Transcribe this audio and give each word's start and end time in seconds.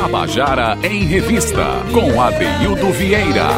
Tabajara 0.00 0.78
em 0.82 1.04
Revista, 1.04 1.62
com 1.92 2.18
Adeildo 2.22 2.90
Vieira. 2.90 3.48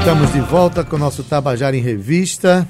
Estamos 0.00 0.32
de 0.32 0.40
volta 0.40 0.82
com 0.82 0.96
o 0.96 0.98
nosso 0.98 1.22
Tabajara 1.22 1.76
em 1.76 1.80
Revista. 1.80 2.66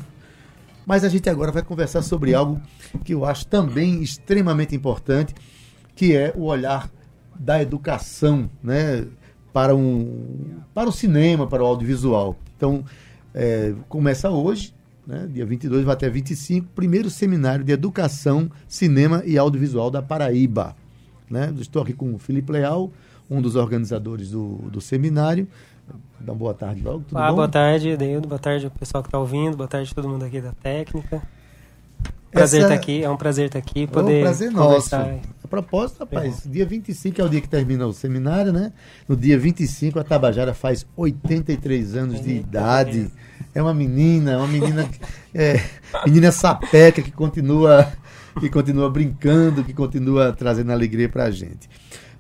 Mas 0.85 1.05
a 1.05 1.09
gente 1.09 1.31
agora 1.31 1.51
vai 1.51 1.63
conversar 1.63 2.03
sobre 2.03 2.35
algo 2.35 2.61
que 3.03 3.15
eu 3.15 3.25
acho 3.25 3.47
também 3.47 4.03
extremamente 4.03 4.77
importante, 4.77 5.35
que 5.95 6.15
é 6.15 6.35
o 6.37 6.45
olhar 6.45 6.91
da 7.35 7.63
educação 7.63 8.51
né, 8.63 9.07
para, 9.55 9.75
um, 9.75 10.61
para 10.75 10.87
o 10.87 10.93
cinema, 10.93 11.47
para 11.47 11.63
o 11.63 11.67
audiovisual. 11.67 12.37
Então, 12.59 12.85
é, 13.35 13.73
começa 13.89 14.29
hoje, 14.29 14.75
né, 15.07 15.27
dia 15.33 15.47
22 15.47 15.83
vai 15.83 15.95
até 15.95 16.11
25, 16.11 16.69
primeiro 16.75 17.09
seminário 17.09 17.65
de 17.65 17.73
educação, 17.73 18.51
cinema 18.69 19.23
e 19.25 19.39
audiovisual 19.39 19.91
da 19.91 20.03
Paraíba. 20.03 20.77
Né? 21.31 21.53
Estou 21.61 21.83
aqui 21.83 21.93
com 21.93 22.15
o 22.15 22.19
Felipe 22.19 22.53
Leal, 22.53 22.91
um 23.31 23.41
dos 23.41 23.57
organizadores 23.57 24.31
do, 24.31 24.57
do 24.71 24.81
seminário. 24.81 25.49
Dá 26.21 26.33
uma 26.33 26.39
boa 26.39 26.55
tarde 26.55 26.83
logo. 26.83 27.05
Tudo 27.07 27.19
ah, 27.19 27.29
bom? 27.29 27.37
Boa 27.37 27.49
tarde, 27.49 27.97
Deildo. 27.97 28.29
Boa 28.29 28.39
tarde 28.39 28.65
ao 28.65 28.71
pessoal 28.71 29.03
que 29.03 29.09
está 29.09 29.19
ouvindo. 29.19 29.57
Boa 29.57 29.69
tarde 29.69 29.91
a 29.91 29.95
todo 29.95 30.09
mundo 30.09 30.25
aqui 30.25 30.41
da 30.41 30.53
técnica. 30.53 31.23
Prazer 32.31 32.61
Essa... 32.61 32.75
estar 32.75 32.83
aqui, 32.83 33.03
é 33.03 33.09
um 33.09 33.17
prazer 33.17 33.47
estar 33.47 33.59
aqui, 33.59 33.87
poder 33.87 34.17
é 34.17 34.19
um 34.19 34.23
prazer 34.23 34.51
nosso. 34.51 34.95
A 34.95 35.49
propósito, 35.49 36.01
rapaz, 36.01 36.43
dia 36.45 36.67
25 36.67 37.21
é 37.21 37.25
o 37.25 37.29
dia 37.29 37.41
que 37.41 37.49
termina 37.49 37.87
o 37.87 37.93
seminário, 37.93 38.53
né? 38.53 38.73
No 39.09 39.17
dia 39.17 39.39
25 39.39 39.99
a 39.99 40.05
Tabajara 40.05 40.53
faz 40.53 40.85
83 40.97 41.95
anos 41.95 42.21
de 42.21 42.33
idade. 42.33 43.11
É 43.36 43.36
uma 43.63 43.75
menina, 43.75 44.39
uma 44.39 44.47
menina, 44.47 44.89
é, 45.35 45.61
menina 46.05 46.31
sapeca 46.33 47.01
que 47.03 47.11
continua, 47.11 47.93
que 48.39 48.51
continua 48.51 48.91
brincando, 48.91 49.65
que 49.65 49.73
continua 49.73 50.33
trazendo 50.33 50.73
alegria 50.73 51.09
para 51.09 51.25
a 51.25 51.31
gente. 51.31 51.69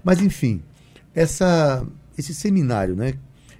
Mas 0.02 0.20
enfim, 0.20 0.62
essa, 1.14 1.86
esse 2.16 2.34
seminário, 2.34 2.94
né? 2.94 3.14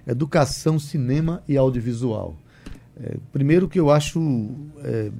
Educação, 0.05 0.79
cinema 0.79 1.43
e 1.47 1.57
audiovisual. 1.57 2.37
É, 2.99 3.17
primeiro 3.31 3.67
que 3.67 3.79
eu 3.79 3.91
acho 3.91 4.19
é, 4.83 5.11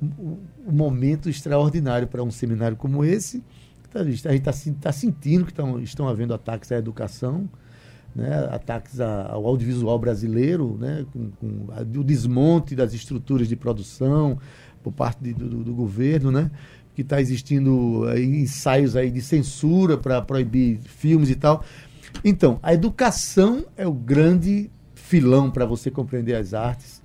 um, 0.00 0.38
momento 0.72 1.28
extraordinário 1.28 2.06
para 2.06 2.22
um 2.22 2.30
seminário 2.30 2.76
como 2.76 3.04
esse. 3.04 3.42
A 3.94 4.04
gente 4.04 4.26
está 4.26 4.52
tá 4.80 4.92
sentindo 4.92 5.46
que 5.46 5.54
tão, 5.54 5.80
estão 5.80 6.06
havendo 6.06 6.34
ataques 6.34 6.70
à 6.70 6.76
educação, 6.76 7.48
né, 8.16 8.48
ataques 8.50 8.98
ao 8.98 9.46
audiovisual 9.46 9.98
brasileiro, 9.98 10.78
né, 10.80 11.04
com, 11.12 11.30
com 11.32 12.00
o 12.00 12.02
desmonte 12.02 12.74
das 12.74 12.94
estruturas 12.94 13.46
de 13.46 13.54
produção 13.54 14.38
por 14.82 14.90
parte 14.90 15.22
de, 15.22 15.34
do, 15.34 15.62
do, 15.62 15.74
governo, 15.74 16.30
né, 16.30 16.50
que 16.94 17.02
está 17.02 17.20
existindo 17.20 18.06
aí, 18.08 18.24
ensaios 18.24 18.96
aí 18.96 19.10
de 19.10 19.20
censura 19.20 19.98
para 19.98 20.22
proibir 20.22 20.78
filmes 20.78 21.28
e 21.28 21.34
tal. 21.34 21.62
Então, 22.24 22.58
a 22.62 22.72
educação 22.72 23.66
é 23.76 23.86
o 23.86 23.92
grande 23.92 24.70
filão 24.94 25.50
para 25.50 25.66
você 25.66 25.90
compreender 25.90 26.36
as 26.36 26.54
artes. 26.54 27.02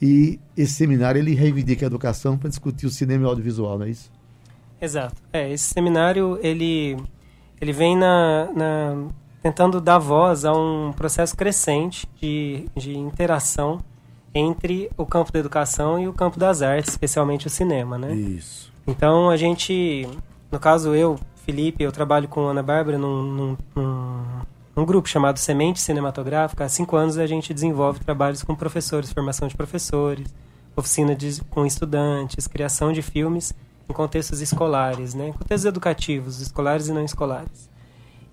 E 0.00 0.38
esse 0.56 0.74
seminário 0.74 1.18
ele 1.18 1.34
reivindica 1.34 1.84
a 1.84 1.88
educação 1.88 2.38
para 2.38 2.48
discutir 2.48 2.86
o 2.86 2.90
cinema 2.90 3.24
e 3.24 3.26
o 3.26 3.28
audiovisual, 3.28 3.76
não 3.76 3.86
é 3.86 3.90
isso? 3.90 4.12
Exato. 4.80 5.20
É, 5.32 5.52
esse 5.52 5.64
seminário 5.74 6.38
ele 6.40 6.96
ele 7.60 7.72
vem 7.72 7.96
na, 7.96 8.52
na 8.52 9.08
tentando 9.42 9.80
dar 9.80 9.98
voz 9.98 10.44
a 10.44 10.52
um 10.52 10.92
processo 10.92 11.36
crescente 11.36 12.08
de, 12.20 12.68
de 12.76 12.96
interação 12.96 13.82
entre 14.34 14.90
o 14.96 15.06
campo 15.06 15.32
da 15.32 15.38
educação 15.38 15.98
e 15.98 16.08
o 16.08 16.12
campo 16.12 16.38
das 16.38 16.62
artes, 16.62 16.90
especialmente 16.90 17.46
o 17.46 17.50
cinema, 17.50 17.96
né? 17.96 18.14
Isso. 18.14 18.72
Então 18.86 19.30
a 19.30 19.36
gente, 19.36 20.08
no 20.50 20.58
caso 20.58 20.94
eu, 20.94 21.18
Felipe, 21.44 21.82
eu 21.82 21.92
trabalho 21.92 22.28
com 22.28 22.46
Ana 22.46 22.62
Bárbara 22.62 22.98
num, 22.98 23.22
num, 23.22 23.56
num 23.74 24.24
um 24.76 24.84
grupo 24.84 25.08
chamado 25.08 25.38
Semente 25.38 25.80
Cinematográfica. 25.80 26.64
Há 26.64 26.68
cinco 26.68 26.96
anos 26.96 27.18
a 27.18 27.26
gente 27.26 27.52
desenvolve 27.52 28.00
trabalhos 28.00 28.42
com 28.42 28.54
professores, 28.54 29.12
formação 29.12 29.48
de 29.48 29.56
professores, 29.56 30.32
oficina 30.76 31.16
de, 31.16 31.42
com 31.50 31.66
estudantes, 31.66 32.46
criação 32.46 32.92
de 32.92 33.02
filmes 33.02 33.52
em 33.88 33.92
contextos 33.92 34.40
escolares, 34.40 35.14
né? 35.14 35.32
contextos 35.32 35.64
educativos, 35.64 36.40
escolares 36.40 36.88
e 36.88 36.92
não 36.92 37.04
escolares. 37.04 37.68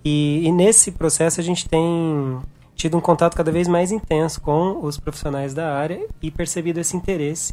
E, 0.08 0.46
e 0.46 0.52
nesse 0.52 0.92
processo 0.92 1.40
a 1.40 1.42
gente 1.42 1.68
tem 1.68 2.38
tido 2.76 2.96
um 2.96 3.00
contato 3.00 3.34
cada 3.34 3.50
vez 3.50 3.66
mais 3.66 3.90
intenso 3.90 4.40
com 4.40 4.78
os 4.80 4.96
profissionais 4.96 5.52
da 5.52 5.74
área 5.74 6.06
e 6.22 6.30
percebido 6.30 6.78
esse 6.78 6.96
interesse 6.96 7.52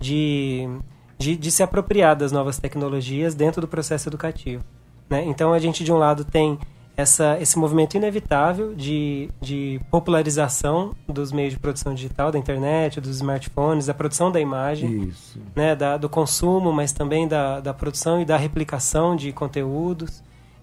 de, 0.00 0.68
de, 1.16 1.36
de 1.36 1.50
se 1.52 1.62
apropriar 1.62 2.16
das 2.16 2.32
novas 2.32 2.58
tecnologias 2.58 3.36
dentro 3.36 3.60
do 3.60 3.68
processo 3.68 4.08
educativo. 4.08 4.64
Né? 5.08 5.24
Então 5.26 5.52
a 5.52 5.60
gente, 5.60 5.84
de 5.84 5.92
um 5.92 5.96
lado, 5.96 6.24
tem 6.24 6.58
essa, 6.96 7.38
esse 7.40 7.56
movimento 7.56 7.96
inevitável 7.96 8.74
de, 8.74 9.30
de 9.40 9.80
popularização 9.88 10.96
dos 11.08 11.30
meios 11.30 11.52
de 11.52 11.60
produção 11.60 11.94
digital, 11.94 12.32
da 12.32 12.38
internet, 12.38 13.00
dos 13.00 13.14
smartphones, 13.14 13.86
da 13.86 13.94
produção 13.94 14.32
da 14.32 14.40
imagem, 14.40 15.04
Isso. 15.04 15.38
Né, 15.54 15.76
da, 15.76 15.96
do 15.96 16.08
consumo, 16.08 16.72
mas 16.72 16.92
também 16.92 17.28
da, 17.28 17.60
da 17.60 17.72
produção 17.72 18.20
e 18.20 18.24
da 18.24 18.36
replicação 18.36 19.14
de 19.14 19.30
conteúdos. 19.30 20.20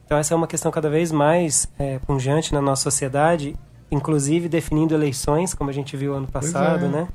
Então, 0.09 0.18
essa 0.18 0.34
é 0.34 0.36
uma 0.36 0.47
questão 0.47 0.72
cada 0.72 0.90
vez 0.90 1.12
mais 1.12 1.72
é, 1.78 2.00
punjante 2.00 2.52
na 2.52 2.59
nossa 2.59 2.81
sociedade, 2.81 3.56
inclusive 3.92 4.50
definindo 4.50 4.96
eleições, 4.96 5.53
como 5.53 5.70
a 5.70 5.74
gente 5.74 5.96
viu 5.96 6.16
ano 6.16 6.25
passado, 6.25 6.86
é. 6.86 6.88
né? 6.88 7.08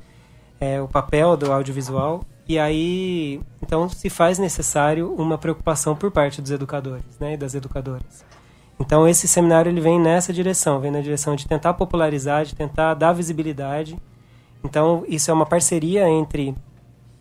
É, 0.61 0.81
o 0.81 0.87
papel 0.87 1.35
do 1.35 1.51
audiovisual. 1.51 2.23
E 2.47 2.57
aí, 2.57 3.41
então, 3.61 3.89
se 3.89 4.09
faz 4.09 4.39
necessário 4.39 5.13
uma 5.13 5.37
preocupação 5.37 5.93
por 5.93 6.09
parte 6.09 6.41
dos 6.41 6.51
educadores 6.51 7.19
né, 7.19 7.33
e 7.33 7.37
das 7.37 7.53
educadoras. 7.53 8.23
Então 8.79 9.05
esse 9.05 9.27
seminário 9.27 9.69
ele 9.69 9.81
vem 9.81 9.99
nessa 9.99 10.31
direção, 10.31 10.79
vem 10.79 10.91
na 10.91 11.01
direção 11.01 11.35
de 11.35 11.45
tentar 11.45 11.73
popularizar, 11.73 12.45
de 12.45 12.55
tentar 12.55 12.93
dar 12.93 13.11
visibilidade. 13.11 13.99
Então 14.63 15.03
isso 15.09 15.29
é 15.29 15.33
uma 15.33 15.45
parceria 15.45 16.07
entre 16.07 16.55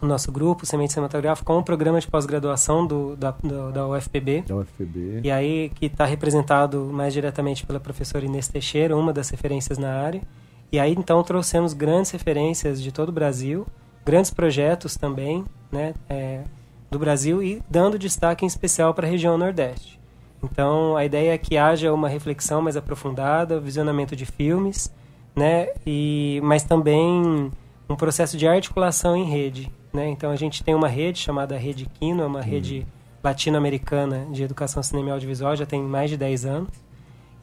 nosso 0.09 0.31
grupo, 0.31 0.67
Semente 0.67 0.93
Cinematográfica, 0.93 1.47
com 1.47 1.59
o 1.59 1.63
programa 1.63 2.01
de 2.01 2.07
pós-graduação 2.07 2.87
do, 2.87 3.17
da, 3.17 3.31
do, 3.31 3.73
da 3.73 3.87
UFPB. 3.87 4.43
Da 4.47 4.57
UFPB. 4.57 5.21
E 5.23 5.31
aí 5.31 5.71
que 5.75 5.87
está 5.87 6.05
representado 6.05 6.91
mais 6.93 7.13
diretamente 7.13 7.67
pela 7.67 7.81
professora 7.81 8.25
Inês 8.25 8.49
Teixeira, 8.49 8.97
uma 8.97 9.13
das 9.13 9.31
referências 9.31 9.79
na 9.79 9.93
área. 9.93 10.23
E 10.71 10.79
aí 10.79 10.95
então 10.97 11.23
trouxemos 11.23 11.73
grandes 11.73 12.11
referências 12.11 12.83
de 12.83 12.91
todo 12.91 13.11
o 13.11 13.13
Brasil, 13.13 13.67
grandes 14.05 14.31
projetos 14.31 14.97
também, 14.97 15.45
né, 15.71 15.95
é, 16.09 16.43
do 16.91 16.99
Brasil 16.99 17.43
e 17.43 17.63
dando 17.69 17.99
destaque 17.99 18.45
em 18.45 18.49
especial 18.49 18.95
para 18.95 19.07
a 19.07 19.11
região 19.11 19.37
Nordeste. 19.39 20.01
Então, 20.43 20.97
a 20.97 21.05
ideia 21.05 21.33
é 21.33 21.39
que 21.39 21.57
haja 21.57 21.93
uma 21.93 22.09
reflexão 22.09 22.61
mais 22.61 22.77
aprofundada, 22.77 23.59
visionamento 23.59 24.15
de 24.15 24.27
filmes, 24.27 24.93
né? 25.35 25.69
E, 25.87 26.39
mas 26.43 26.63
também 26.63 27.51
um 27.89 27.97
processo 27.97 28.37
de 28.37 28.47
articulação 28.47 29.17
em 29.17 29.25
rede, 29.25 29.71
né? 29.95 30.09
Então, 30.09 30.31
a 30.31 30.37
gente 30.37 30.63
tem 30.63 30.75
uma 30.75 30.89
rede 30.89 31.19
chamada 31.19 31.57
Rede 31.57 31.87
Quino, 31.87 32.23
é 32.23 32.27
uma 32.27 32.41
uhum. 32.41 32.45
rede 32.45 32.87
latino-americana 33.23 34.27
de 34.31 34.43
educação 34.43 34.83
cinema 34.83 35.09
e 35.09 35.13
audiovisual, 35.13 35.57
já 35.57 35.65
tem 35.65 35.83
mais 35.83 36.11
de 36.11 36.17
10 36.17 36.45
anos. 36.45 36.85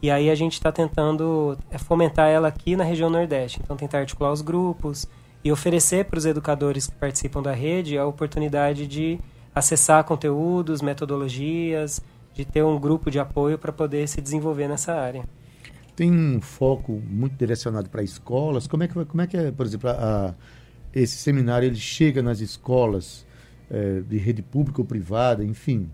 E 0.01 0.09
aí 0.09 0.29
a 0.29 0.35
gente 0.35 0.53
está 0.53 0.71
tentando 0.71 1.57
é, 1.69 1.77
fomentar 1.77 2.27
ela 2.27 2.47
aqui 2.47 2.75
na 2.75 2.83
região 2.83 3.09
Nordeste. 3.09 3.59
Então, 3.63 3.77
tentar 3.77 3.99
articular 3.99 4.31
os 4.31 4.41
grupos 4.41 5.07
e 5.43 5.51
oferecer 5.51 6.05
para 6.05 6.17
os 6.17 6.25
educadores 6.25 6.87
que 6.87 6.95
participam 6.95 7.41
da 7.41 7.53
rede 7.53 7.97
a 7.97 8.05
oportunidade 8.05 8.87
de 8.87 9.19
acessar 9.53 10.03
conteúdos, 10.03 10.81
metodologias, 10.81 12.01
de 12.33 12.45
ter 12.45 12.63
um 12.63 12.79
grupo 12.79 13.11
de 13.11 13.19
apoio 13.19 13.57
para 13.57 13.71
poder 13.71 14.07
se 14.07 14.21
desenvolver 14.21 14.67
nessa 14.67 14.93
área. 14.93 15.23
Tem 15.95 16.11
um 16.11 16.39
foco 16.41 17.01
muito 17.07 17.35
direcionado 17.35 17.89
para 17.89 18.01
escolas. 18.01 18.65
Como 18.65 18.83
é 18.83 18.87
que, 18.87 19.05
como 19.05 19.21
é, 19.21 19.27
que 19.27 19.37
é, 19.37 19.51
por 19.51 19.65
exemplo, 19.65 19.89
a, 19.89 20.33
esse 20.93 21.17
seminário 21.17 21.67
ele 21.67 21.75
chega 21.75 22.21
nas 22.21 22.39
escolas 22.39 23.25
é, 23.69 24.01
de 24.01 24.17
rede 24.17 24.41
pública 24.41 24.81
ou 24.81 24.85
privada, 24.85 25.43
enfim? 25.43 25.89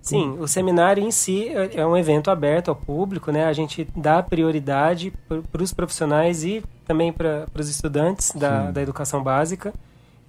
Sim, 0.00 0.36
o 0.38 0.46
seminário 0.46 1.02
em 1.02 1.10
si 1.10 1.48
é, 1.48 1.80
é 1.80 1.86
um 1.86 1.96
evento 1.96 2.30
aberto 2.30 2.68
ao 2.68 2.76
público, 2.76 3.32
né? 3.32 3.46
A 3.46 3.52
gente 3.54 3.88
dá 3.96 4.22
prioridade 4.22 5.12
para 5.50 5.62
os 5.62 5.72
profissionais 5.72 6.44
e 6.44 6.62
também 6.84 7.10
para 7.10 7.46
os 7.58 7.70
estudantes 7.70 8.32
da, 8.32 8.70
da 8.70 8.82
educação 8.82 9.22
básica. 9.22 9.72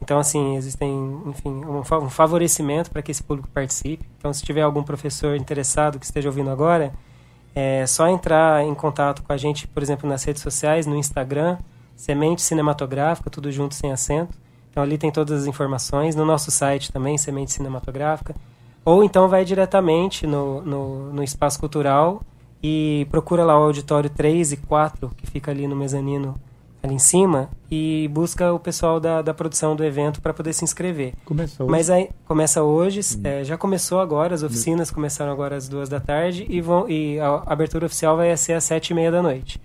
Então, 0.01 0.17
assim, 0.17 0.55
existem, 0.55 1.21
enfim, 1.25 1.49
um, 1.49 1.79
um 1.79 2.09
favorecimento 2.09 2.89
para 2.89 3.01
que 3.01 3.11
esse 3.11 3.23
público 3.23 3.49
participe. 3.53 4.05
Então, 4.17 4.31
se 4.31 4.43
tiver 4.43 4.61
algum 4.61 4.83
professor 4.83 5.35
interessado 5.35 5.99
que 5.99 6.05
esteja 6.05 6.29
ouvindo 6.29 6.49
agora, 6.49 6.93
é 7.53 7.85
só 7.85 8.07
entrar 8.07 8.63
em 8.63 8.73
contato 8.75 9.23
com 9.23 9.33
a 9.33 9.37
gente, 9.37 9.67
por 9.67 9.83
exemplo, 9.83 10.09
nas 10.09 10.23
redes 10.23 10.41
sociais, 10.41 10.85
no 10.85 10.95
Instagram, 10.95 11.57
Semente 11.95 12.41
Cinematográfica, 12.41 13.29
tudo 13.29 13.51
junto 13.51 13.75
sem 13.75 13.91
acento. 13.91 14.37
Então, 14.69 14.83
ali 14.83 14.97
tem 14.97 15.11
todas 15.11 15.41
as 15.41 15.47
informações. 15.47 16.15
No 16.15 16.25
nosso 16.25 16.51
site 16.51 16.91
também, 16.91 17.17
Semente 17.17 17.51
Cinematográfica. 17.51 18.35
Ou 18.83 19.03
então 19.03 19.27
vai 19.27 19.43
diretamente 19.43 20.27
no, 20.27 20.61
no, 20.61 21.13
no 21.13 21.23
Espaço 21.23 21.59
Cultural 21.59 22.21
e 22.61 23.07
procura 23.09 23.43
lá 23.43 23.59
o 23.59 23.63
auditório 23.63 24.09
3 24.09 24.51
e 24.51 24.57
4, 24.57 25.11
que 25.17 25.25
fica 25.25 25.51
ali 25.51 25.67
no 25.67 25.75
mezanino 25.75 26.35
ali 26.85 26.93
em 26.93 26.99
cima 26.99 27.49
e 27.69 28.07
busca 28.13 28.53
o 28.53 28.59
pessoal 28.59 28.99
da, 28.99 29.21
da 29.21 29.33
produção 29.33 29.75
do 29.75 29.83
evento 29.83 30.21
para 30.21 30.33
poder 30.33 30.53
se 30.53 30.63
inscrever. 30.63 31.13
Começa 31.25 31.63
hoje. 31.63 31.71
Mas 31.71 31.89
aí 31.89 32.09
começa 32.25 32.63
hoje, 32.63 33.01
é, 33.23 33.43
já 33.43 33.57
começou 33.57 33.99
agora, 33.99 34.35
as 34.35 34.43
oficinas 34.43 34.91
começaram 34.91 35.31
agora 35.31 35.55
às 35.55 35.67
duas 35.67 35.89
da 35.89 35.99
tarde 35.99 36.45
e, 36.47 36.61
vão, 36.61 36.87
e 36.87 37.19
a 37.19 37.43
abertura 37.47 37.87
oficial 37.87 38.15
vai 38.15 38.35
ser 38.37 38.53
às 38.53 38.63
sete 38.63 38.91
e 38.91 38.93
meia 38.93 39.11
da 39.11 39.21
noite. 39.21 39.59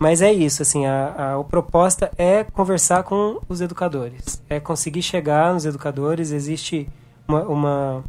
Mas 0.00 0.22
é 0.22 0.32
isso, 0.32 0.62
assim, 0.62 0.86
a, 0.86 1.08
a, 1.08 1.34
a 1.38 1.44
proposta 1.44 2.10
é 2.16 2.42
conversar 2.42 3.02
com 3.02 3.38
os 3.46 3.60
educadores, 3.60 4.42
é 4.48 4.58
conseguir 4.58 5.02
chegar 5.02 5.52
nos 5.52 5.66
educadores, 5.66 6.30
existe 6.30 6.88
uma, 7.28 7.42
uma, 7.42 8.04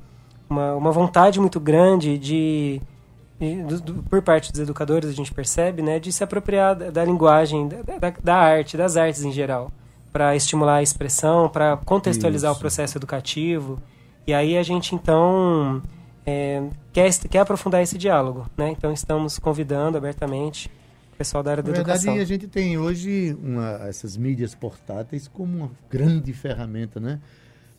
uma, 0.50 0.76
uma 0.76 0.92
vontade 0.92 1.38
muito 1.38 1.60
grande 1.60 2.18
de, 2.18 2.82
de 3.38 3.62
do, 3.64 3.82
do, 3.82 4.04
por 4.04 4.22
parte 4.22 4.54
dos 4.54 4.62
educadores, 4.62 5.10
a 5.10 5.14
gente 5.14 5.34
percebe, 5.34 5.82
né, 5.82 6.00
de 6.00 6.14
se 6.14 6.24
apropriar 6.24 6.76
da, 6.76 6.92
da 6.92 7.04
linguagem, 7.04 7.68
da, 7.68 7.82
da, 7.82 8.14
da 8.24 8.36
arte, 8.38 8.78
das 8.78 8.96
artes 8.96 9.26
em 9.26 9.32
geral, 9.34 9.70
para 10.14 10.34
estimular 10.34 10.76
a 10.76 10.82
expressão, 10.82 11.50
para 11.50 11.76
contextualizar 11.76 12.52
Isso. 12.52 12.58
o 12.58 12.62
processo 12.62 12.98
educativo. 12.98 13.78
E 14.26 14.34
aí 14.34 14.58
a 14.58 14.64
gente, 14.64 14.96
então, 14.96 15.82
é, 16.26 16.64
quer, 16.94 17.12
quer 17.30 17.40
aprofundar 17.40 17.82
esse 17.82 17.98
diálogo, 17.98 18.46
né? 18.56 18.70
Então 18.70 18.94
estamos 18.94 19.38
convidando 19.38 19.98
abertamente 19.98 20.72
pessoal 21.22 21.44
da 21.44 21.52
área 21.52 21.64
da 21.64 21.70
Na 21.70 21.76
verdade, 21.76 22.00
educação. 22.00 22.22
a 22.22 22.26
gente 22.26 22.48
tem 22.48 22.78
hoje 22.80 23.38
uma, 23.44 23.88
essas 23.88 24.18
mídias 24.18 24.56
portáteis 24.56 25.28
como 25.28 25.56
uma 25.56 25.72
grande 25.90 26.34
ferramenta, 26.34 27.00
né? 27.00 27.22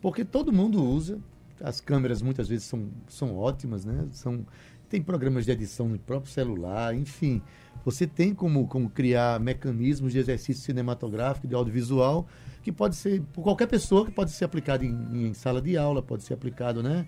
Porque 0.00 0.24
todo 0.24 0.52
mundo 0.52 0.82
usa. 0.82 1.18
As 1.60 1.80
câmeras 1.80 2.22
muitas 2.22 2.48
vezes 2.48 2.64
são, 2.64 2.88
são 3.08 3.36
ótimas, 3.36 3.84
né? 3.84 4.06
São, 4.12 4.44
tem 4.88 5.00
programas 5.02 5.44
de 5.44 5.52
edição 5.52 5.88
no 5.88 5.98
próprio 5.98 6.32
celular, 6.32 6.94
enfim. 6.94 7.42
Você 7.84 8.06
tem 8.06 8.34
como, 8.34 8.66
como 8.66 8.88
criar 8.88 9.40
mecanismos 9.40 10.12
de 10.12 10.18
exercício 10.18 10.62
cinematográfico, 10.62 11.46
de 11.46 11.54
audiovisual, 11.54 12.26
que 12.62 12.70
pode 12.72 12.96
ser, 12.96 13.22
por 13.32 13.42
qualquer 13.42 13.66
pessoa, 13.66 14.04
que 14.04 14.12
pode 14.12 14.30
ser 14.30 14.44
aplicado 14.44 14.84
em, 14.84 15.28
em 15.28 15.34
sala 15.34 15.60
de 15.60 15.76
aula, 15.76 16.02
pode 16.02 16.22
ser 16.22 16.34
aplicado, 16.34 16.82
né? 16.82 17.06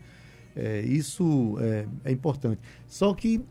É, 0.55 0.81
isso 0.81 1.57
é, 1.61 1.87
é 2.05 2.13
importante. 2.13 2.61
Só 2.87 3.13
que 3.13 3.45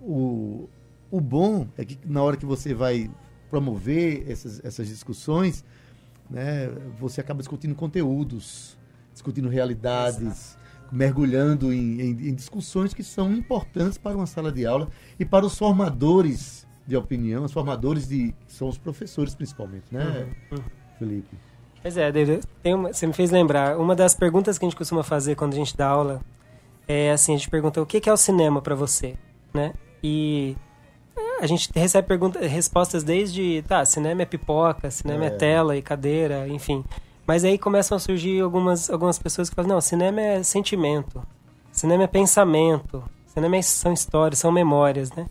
o, 0.00 0.68
o 1.12 1.20
bom 1.20 1.68
é 1.76 1.84
que 1.84 1.98
na 2.06 2.22
hora 2.22 2.38
que 2.38 2.46
você 2.46 2.72
vai 2.72 3.10
promover 3.50 4.24
essas, 4.28 4.64
essas 4.64 4.88
discussões, 4.88 5.62
né, 6.28 6.70
você 6.98 7.20
acaba 7.20 7.40
discutindo 7.40 7.74
conteúdos, 7.74 8.78
discutindo 9.12 9.46
realidades, 9.50 10.22
Exato. 10.22 10.58
mergulhando 10.90 11.70
em, 11.70 12.00
em, 12.00 12.10
em, 12.28 12.34
discussões 12.34 12.94
que 12.94 13.04
são 13.04 13.30
importantes 13.30 13.98
para 13.98 14.16
uma 14.16 14.26
sala 14.26 14.50
de 14.50 14.64
aula 14.64 14.88
e 15.20 15.24
para 15.24 15.44
os 15.44 15.56
formadores 15.56 16.66
de 16.86 16.96
opinião, 16.96 17.44
os 17.44 17.52
formadores 17.52 18.08
de 18.08 18.34
são 18.46 18.68
os 18.68 18.78
professores 18.78 19.34
principalmente, 19.34 19.84
né, 19.92 20.34
uhum. 20.50 20.58
Felipe? 20.98 21.36
Pois 21.82 21.96
é, 21.98 22.10
tem 22.62 22.74
uma, 22.74 22.90
você 22.90 23.06
me 23.06 23.12
fez 23.12 23.30
lembrar. 23.30 23.76
Uma 23.76 23.94
das 23.94 24.14
perguntas 24.14 24.56
que 24.56 24.64
a 24.64 24.68
gente 24.68 24.78
costuma 24.78 25.02
fazer 25.02 25.34
quando 25.34 25.52
a 25.52 25.56
gente 25.56 25.76
dá 25.76 25.88
aula 25.88 26.22
é 26.86 27.10
assim: 27.10 27.34
a 27.34 27.36
gente 27.36 27.50
pergunta 27.50 27.82
o 27.82 27.86
que 27.86 28.08
é 28.08 28.12
o 28.12 28.16
cinema 28.16 28.62
para 28.62 28.76
você, 28.76 29.16
né? 29.52 29.74
E 30.00 30.56
a 31.42 31.46
gente 31.48 31.68
recebe 31.74 32.06
pergunta, 32.06 32.38
respostas 32.38 33.02
desde, 33.02 33.64
tá, 33.66 33.84
cinema 33.84 34.22
é 34.22 34.24
pipoca, 34.24 34.92
cinema 34.92 35.24
é. 35.24 35.26
é 35.26 35.30
tela 35.30 35.76
e 35.76 35.82
cadeira, 35.82 36.46
enfim. 36.46 36.84
Mas 37.26 37.42
aí 37.42 37.58
começam 37.58 37.96
a 37.96 37.98
surgir 37.98 38.40
algumas, 38.40 38.88
algumas 38.88 39.18
pessoas 39.18 39.50
que 39.50 39.56
falam, 39.56 39.72
não, 39.72 39.80
cinema 39.80 40.20
é 40.20 40.42
sentimento, 40.44 41.20
cinema 41.72 42.04
é 42.04 42.06
pensamento, 42.06 43.02
cinema 43.26 43.56
é, 43.56 43.62
são 43.62 43.92
histórias, 43.92 44.38
são 44.38 44.52
memórias, 44.52 45.10
né? 45.10 45.26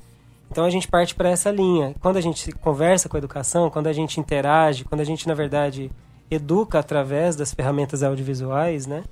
Então 0.52 0.66
a 0.66 0.69
gente 0.69 0.86
parte 0.86 1.16
para 1.16 1.30
essa 1.30 1.50
linha. 1.50 1.96
Quando 2.02 2.18
a 2.18 2.22
gente 2.22 2.52
conversa 2.52 3.08
com 3.08 3.16
a 3.16 3.19
educação, 3.19 3.69
quando 3.69 3.88
a 3.88 3.94
gente 3.94 4.19
interage, 4.19 4.84
quando 4.84 5.00
a 5.00 5.06
gente, 5.06 5.30
na 5.30 5.34
verdade, 5.34 5.90
educa 6.30 6.80
através 6.80 7.38
das 7.38 7.54
ferramentas 7.54 8.04
audiovisuais, 8.04 8.86
né? 8.86 9.06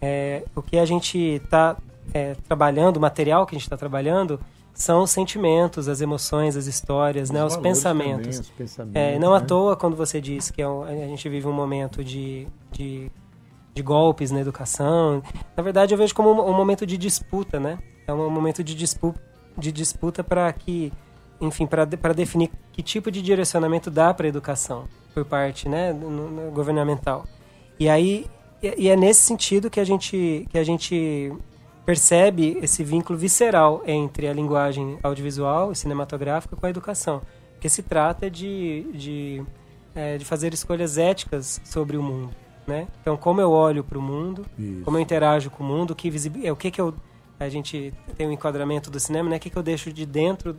É, 0.00 0.44
o 0.56 0.62
que 0.62 0.78
a 0.78 0.86
gente 0.86 1.18
está 1.18 1.76
é, 2.14 2.34
trabalhando, 2.48 2.96
o 2.96 3.00
material 3.00 3.44
que 3.44 3.54
a 3.54 3.58
gente 3.58 3.66
está 3.66 3.76
trabalhando, 3.76 4.40
são 4.78 5.02
os 5.02 5.10
sentimentos, 5.10 5.88
as 5.88 6.00
emoções, 6.00 6.56
as 6.56 6.66
histórias, 6.66 7.28
os, 7.28 7.34
né, 7.34 7.44
os 7.44 7.56
pensamentos. 7.56 8.36
Também, 8.36 8.40
os 8.40 8.50
pensamentos 8.50 8.96
é, 8.96 9.18
não 9.18 9.32
né? 9.32 9.38
à 9.38 9.40
toa 9.40 9.76
quando 9.76 9.96
você 9.96 10.20
diz 10.20 10.52
que 10.52 10.62
é 10.62 10.68
um, 10.68 10.84
a 10.84 10.92
gente 10.92 11.28
vive 11.28 11.48
um 11.48 11.52
momento 11.52 12.04
de, 12.04 12.46
de, 12.70 13.10
de, 13.74 13.82
golpes 13.82 14.30
na 14.30 14.40
educação. 14.40 15.20
Na 15.56 15.64
verdade, 15.64 15.92
eu 15.92 15.98
vejo 15.98 16.14
como 16.14 16.30
um, 16.30 16.50
um 16.50 16.54
momento 16.54 16.86
de 16.86 16.96
disputa, 16.96 17.58
né? 17.58 17.80
É 18.06 18.12
um 18.12 18.30
momento 18.30 18.62
de, 18.62 18.72
dispu 18.72 19.12
de 19.58 19.72
disputa 19.72 20.22
para 20.22 20.50
que, 20.52 20.92
enfim, 21.40 21.66
para 21.66 21.84
definir 22.14 22.48
que 22.72 22.80
tipo 22.80 23.10
de 23.10 23.20
direcionamento 23.20 23.90
dá 23.90 24.14
para 24.14 24.26
a 24.26 24.28
educação 24.28 24.84
por 25.12 25.24
parte, 25.24 25.68
né, 25.68 25.92
no, 25.92 26.08
no 26.08 26.50
governamental. 26.52 27.24
E 27.80 27.88
aí 27.88 28.26
e 28.62 28.88
é 28.88 28.96
nesse 28.96 29.20
sentido 29.22 29.70
que 29.70 29.80
a 29.80 29.84
gente 29.84 30.46
que 30.50 30.58
a 30.58 30.64
gente 30.64 31.32
percebe 31.88 32.58
esse 32.60 32.84
vínculo 32.84 33.18
visceral 33.18 33.82
entre 33.86 34.28
a 34.28 34.32
linguagem 34.34 34.98
audiovisual 35.02 35.72
e 35.72 35.74
cinematográfica 35.74 36.54
com 36.54 36.66
a 36.66 36.68
educação, 36.68 37.22
porque 37.54 37.66
se 37.66 37.82
trata 37.82 38.30
de, 38.30 38.82
de, 38.92 39.42
é, 39.94 40.18
de 40.18 40.24
fazer 40.26 40.52
escolhas 40.52 40.98
éticas 40.98 41.58
sobre 41.64 41.96
o 41.96 42.02
mundo. 42.02 42.28
Né? 42.66 42.86
Então, 43.00 43.16
como 43.16 43.40
eu 43.40 43.50
olho 43.50 43.82
para 43.82 43.98
o 43.98 44.02
mundo, 44.02 44.44
Isso. 44.58 44.82
como 44.84 44.98
eu 44.98 45.00
interajo 45.00 45.48
com 45.48 45.64
o 45.64 45.66
mundo, 45.66 45.94
que 45.94 46.12
é 46.44 46.52
o 46.52 46.56
que, 46.56 46.70
que 46.70 46.78
eu 46.78 46.94
a 47.40 47.48
gente 47.48 47.94
tem 48.18 48.26
o 48.26 48.28
um 48.28 48.32
enquadramento 48.32 48.90
do 48.90 49.00
cinema, 49.00 49.30
né? 49.30 49.36
O 49.36 49.40
que, 49.40 49.48
que 49.48 49.56
eu 49.56 49.62
deixo 49.62 49.90
de 49.90 50.04
dentro, 50.04 50.56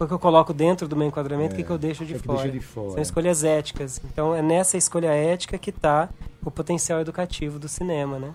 o 0.00 0.06
que 0.06 0.14
eu 0.14 0.18
coloco 0.18 0.54
dentro 0.54 0.88
do 0.88 0.96
meu 0.96 1.06
enquadramento, 1.06 1.52
o 1.52 1.56
que, 1.56 1.64
que 1.64 1.70
eu 1.70 1.76
deixo 1.76 2.06
de, 2.06 2.14
é 2.14 2.18
fora. 2.18 2.48
de 2.48 2.60
fora. 2.60 2.92
São 2.92 3.02
escolhas 3.02 3.44
éticas. 3.44 4.00
Então, 4.04 4.34
é 4.34 4.40
nessa 4.40 4.78
escolha 4.78 5.08
ética 5.08 5.58
que 5.58 5.68
está 5.68 6.08
o 6.42 6.50
potencial 6.50 7.00
educativo 7.00 7.58
do 7.58 7.68
cinema, 7.68 8.18
né? 8.18 8.32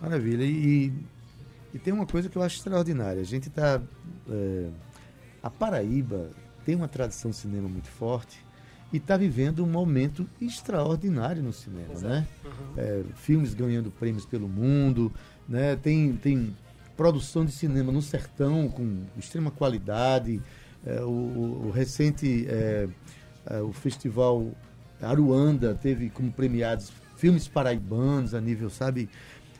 Maravilha. 0.00 0.42
E 0.42 0.90
e 1.72 1.78
tem 1.78 1.92
uma 1.92 2.06
coisa 2.06 2.28
que 2.28 2.36
eu 2.36 2.42
acho 2.42 2.56
extraordinária. 2.56 3.20
A 3.20 3.24
gente 3.24 3.48
está. 3.48 3.80
É, 4.30 4.68
a 5.42 5.50
Paraíba 5.50 6.30
tem 6.64 6.74
uma 6.74 6.88
tradição 6.88 7.30
de 7.30 7.36
cinema 7.36 7.68
muito 7.68 7.88
forte 7.88 8.44
e 8.92 8.96
está 8.96 9.16
vivendo 9.16 9.62
um 9.62 9.68
momento 9.68 10.26
extraordinário 10.40 11.42
no 11.42 11.52
cinema, 11.52 11.92
Exato. 11.92 12.08
né? 12.08 12.26
Uhum. 12.44 12.50
É, 12.76 13.04
filmes 13.16 13.54
ganhando 13.54 13.90
prêmios 13.90 14.24
pelo 14.24 14.48
mundo, 14.48 15.12
né? 15.48 15.76
Tem, 15.76 16.16
tem 16.16 16.56
produção 16.96 17.44
de 17.44 17.52
cinema 17.52 17.92
no 17.92 18.02
sertão 18.02 18.68
com 18.68 19.04
extrema 19.16 19.50
qualidade. 19.50 20.42
É, 20.84 21.00
o, 21.02 21.66
o, 21.66 21.70
recente 21.70 22.46
é, 22.48 22.88
é, 23.46 23.60
o 23.60 23.72
festival 23.72 24.50
Aruanda 25.00 25.74
teve 25.74 26.10
como 26.10 26.32
premiados 26.32 26.92
filmes 27.16 27.46
paraibanos 27.46 28.34
a 28.34 28.40
nível, 28.40 28.70
sabe? 28.70 29.08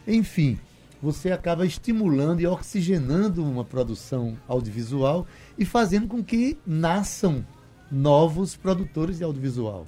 Enfim, 0.07 0.59
você 1.03 1.31
acaba 1.31 1.65
estimulando 1.65 2.41
e 2.41 2.47
oxigenando 2.47 3.45
uma 3.45 3.65
produção 3.65 4.37
audiovisual 4.49 5.27
e 5.57 5.65
fazendo 5.65 6.09
com 6.09 6.23
que 6.23 6.59
nasçam 6.67 7.45
novos 7.91 8.57
produtores 8.57 9.19
de 9.19 9.25
audiovisual. 9.25 9.87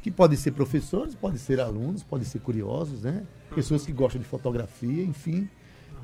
Que 0.00 0.10
podem 0.10 0.38
ser 0.38 0.52
professores, 0.52 1.14
podem 1.14 1.38
ser 1.38 1.60
alunos, 1.60 2.04
podem 2.04 2.24
ser 2.24 2.38
curiosos, 2.38 3.02
né? 3.02 3.24
Pessoas 3.52 3.84
que 3.84 3.92
gostam 3.92 4.22
de 4.22 4.28
fotografia, 4.28 5.02
enfim. 5.02 5.48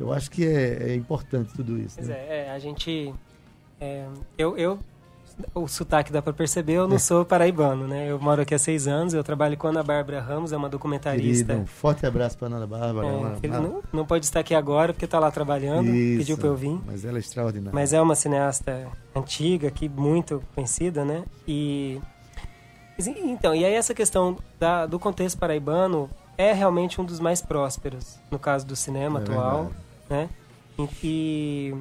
Eu 0.01 0.13
acho 0.13 0.31
que 0.31 0.45
é, 0.45 0.91
é 0.91 0.95
importante 0.95 1.53
tudo 1.55 1.79
isso. 1.79 1.97
Pois 1.97 2.09
né? 2.09 2.17
é, 2.17 2.47
é, 2.47 2.51
a 2.51 2.59
gente. 2.59 3.15
É, 3.81 4.09
eu, 4.37 4.59
eu 4.59 4.81
o 5.55 5.69
sotaque 5.69 6.13
dá 6.13 6.21
para 6.21 6.33
perceber, 6.33 6.75
eu 6.75 6.89
não 6.89 6.99
sou 6.99 7.25
paraibano, 7.25 7.87
né? 7.87 8.11
Eu 8.11 8.19
moro 8.19 8.43
aqui 8.43 8.55
há 8.55 8.59
seis 8.59 8.87
anos, 8.87 9.15
eu 9.15 9.23
trabalho 9.23 9.57
com 9.57 9.67
a 9.67 9.71
Ana 9.71 9.83
Bárbara 9.83 10.21
Ramos, 10.21 10.53
é 10.53 10.57
uma 10.57 10.69
documentarista. 10.69 11.45
Querida, 11.45 11.63
um 11.63 11.67
forte 11.67 12.05
abraço 12.07 12.37
para 12.37 12.49
Ana 12.49 12.67
Bárbara. 12.67 13.07
É, 13.07 13.47
ele 13.47 13.53
não, 13.53 13.83
não, 13.93 14.07
pode 14.07 14.25
estar 14.25 14.41
aqui 14.41 14.55
agora 14.55 14.93
porque 14.93 15.05
está 15.05 15.19
lá 15.19 15.31
trabalhando, 15.31 15.91
Isso, 15.91 16.19
pediu 16.19 16.39
para 16.39 16.49
eu 16.49 16.57
vir. 16.57 16.81
Mas 16.87 17.05
ela 17.05 17.19
é 17.19 17.21
extraordinária. 17.21 17.73
Mas 17.73 17.93
é 17.93 18.01
uma 18.01 18.15
cineasta 18.15 18.89
antiga, 19.15 19.69
aqui 19.69 19.89
muito 19.89 20.43
conhecida, 20.55 21.05
né? 21.05 21.25
E 21.47 22.01
então, 22.99 23.55
e 23.55 23.65
aí 23.65 23.75
essa 23.75 23.95
questão 23.95 24.37
da, 24.59 24.85
do 24.85 24.99
contexto 24.99 25.39
paraibano 25.39 26.11
é 26.37 26.53
realmente 26.53 27.01
um 27.01 27.05
dos 27.05 27.21
mais 27.21 27.41
prósperos 27.41 28.19
no 28.29 28.39
caso 28.41 28.67
do 28.67 28.75
cinema 28.75 29.21
é 29.21 29.23
atual, 29.23 29.65
verdade. 29.65 29.79
né? 30.11 30.29
E, 30.79 30.89
e 31.03 31.75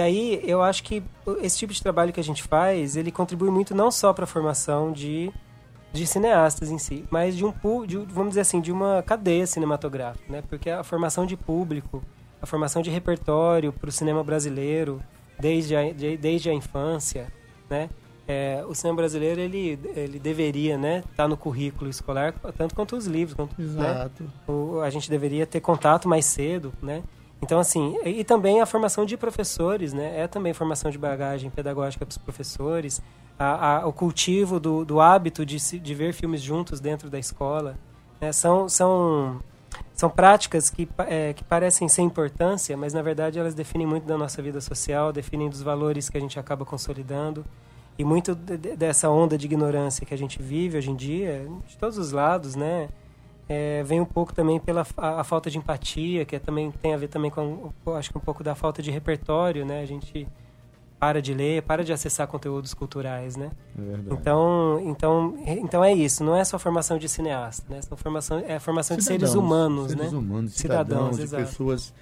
aí 0.00 0.40
eu 0.42 0.62
acho 0.62 0.82
que 0.82 1.02
esse 1.40 1.58
tipo 1.58 1.72
de 1.72 1.82
trabalho 1.82 2.12
que 2.12 2.20
a 2.20 2.24
gente 2.24 2.42
faz, 2.42 2.96
ele 2.96 3.12
contribui 3.12 3.50
muito 3.50 3.74
não 3.74 3.90
só 3.90 4.12
para 4.12 4.24
a 4.24 4.26
formação 4.26 4.90
de, 4.92 5.32
de 5.92 6.06
cineastas 6.06 6.70
em 6.70 6.78
si, 6.78 7.04
mas 7.10 7.36
de 7.36 7.44
um 7.44 7.52
de, 7.86 7.96
vamos 7.98 8.30
dizer 8.30 8.40
assim, 8.40 8.60
de 8.60 8.72
uma 8.72 9.02
cadeia 9.02 9.46
cinematográfica, 9.46 10.24
né? 10.32 10.42
Porque 10.48 10.68
a 10.68 10.82
formação 10.82 11.24
de 11.24 11.36
público, 11.36 12.02
a 12.42 12.46
formação 12.46 12.82
de 12.82 12.90
repertório 12.90 13.72
para 13.72 13.88
o 13.88 13.92
cinema 13.92 14.24
brasileiro 14.24 15.00
desde 15.38 15.76
a, 15.76 15.92
de, 15.92 16.16
desde 16.16 16.50
a 16.50 16.52
infância, 16.52 17.32
né? 17.70 17.88
É, 18.26 18.64
o 18.66 18.74
cinema 18.74 18.96
brasileiro 18.96 19.38
ele, 19.38 19.78
ele 19.94 20.18
deveria 20.18 20.78
né 20.78 21.00
estar 21.00 21.24
tá 21.24 21.28
no 21.28 21.36
currículo 21.36 21.90
escolar 21.90 22.32
tanto 22.56 22.74
quanto 22.74 22.96
os 22.96 23.06
livros 23.06 23.34
quanto, 23.34 23.54
né? 23.60 23.66
Exato. 23.68 24.22
Né? 24.22 24.30
O, 24.48 24.80
a 24.80 24.88
gente 24.88 25.10
deveria 25.10 25.46
ter 25.46 25.60
contato 25.60 26.08
mais 26.08 26.24
cedo 26.24 26.72
né 26.80 27.02
então, 27.44 27.60
assim, 27.60 27.98
e 28.06 28.24
também 28.24 28.62
a 28.62 28.66
formação 28.66 29.04
de 29.04 29.18
professores, 29.18 29.92
né? 29.92 30.18
É 30.18 30.26
também 30.26 30.54
formação 30.54 30.90
de 30.90 30.96
bagagem 30.96 31.50
pedagógica 31.50 32.06
para 32.06 32.10
os 32.10 32.16
professores. 32.16 33.02
a, 33.38 33.80
a, 33.80 33.86
o 33.86 33.92
cultivo 33.92 34.58
do, 34.58 34.82
do 34.82 34.98
hábito 34.98 35.44
de, 35.44 35.58
de 35.78 35.94
ver 35.94 36.14
filmes 36.14 36.40
juntos 36.40 36.80
dentro 36.80 37.10
da 37.10 37.18
escola. 37.18 37.76
Né? 38.18 38.32
São, 38.32 38.66
são, 38.66 39.42
são 39.92 40.08
práticas 40.08 40.70
que, 40.70 40.88
é, 41.06 41.34
que 41.34 41.44
parecem 41.44 41.86
sem 41.86 42.06
importância, 42.06 42.78
mas 42.78 42.94
na 42.94 43.02
verdade 43.02 43.38
elas 43.38 43.54
definem 43.54 43.86
muito 43.86 44.06
da 44.06 44.16
nossa 44.16 44.40
vida 44.40 44.62
social, 44.62 45.12
definem 45.12 45.50
dos 45.50 45.60
valores 45.60 46.08
que 46.08 46.16
a 46.16 46.20
gente 46.20 46.40
acaba 46.40 46.64
consolidando. 46.64 47.44
E 47.98 48.04
muito 48.04 48.34
de, 48.34 48.56
dessa 48.74 49.10
onda 49.10 49.36
de 49.36 49.44
ignorância 49.44 50.06
que 50.06 50.14
a 50.14 50.18
gente 50.18 50.40
vive 50.40 50.78
hoje 50.78 50.90
em 50.90 50.96
dia, 50.96 51.46
de 51.66 51.76
todos 51.76 51.98
os 51.98 52.10
lados, 52.10 52.54
né? 52.56 52.88
É, 53.48 53.82
vem 53.82 54.00
um 54.00 54.06
pouco 54.06 54.34
também 54.34 54.58
pela 54.58 54.86
a, 54.96 55.20
a, 55.20 55.24
falta 55.24 55.50
de 55.50 55.58
empatia, 55.58 56.24
que 56.24 56.36
é, 56.36 56.38
também 56.38 56.70
tem 56.70 56.94
a 56.94 56.96
ver 56.96 57.08
também 57.08 57.30
com, 57.30 57.70
acho 57.94 58.10
que 58.10 58.16
um 58.16 58.20
pouco 58.20 58.42
da 58.42 58.54
falta 58.54 58.82
de 58.82 58.90
repertório, 58.90 59.66
né? 59.66 59.82
A 59.82 59.86
gente 59.86 60.26
para 60.98 61.20
de 61.20 61.34
ler, 61.34 61.62
para 61.62 61.84
de 61.84 61.92
acessar 61.92 62.26
conteúdos 62.26 62.72
culturais, 62.72 63.36
né? 63.36 63.50
É 63.78 64.14
então, 64.14 64.80
então, 64.86 65.34
então 65.44 65.84
é 65.84 65.92
isso. 65.92 66.24
Não 66.24 66.34
é 66.34 66.42
só 66.44 66.58
formação 66.58 66.96
de 66.96 67.08
cineasta, 67.08 67.66
né? 67.68 67.82
São 67.82 67.96
formação, 67.96 68.38
é 68.38 68.56
a 68.56 68.60
formação 68.60 68.98
cidadãos, 68.98 69.20
de 69.20 69.26
seres 69.26 69.34
humanos, 69.34 69.90
seres 69.92 70.12
né? 70.12 70.18
humanos, 70.18 70.52
cidadãos, 70.54 71.16
cidadãos 71.16 71.30
de 71.30 71.36
pessoas 71.36 71.94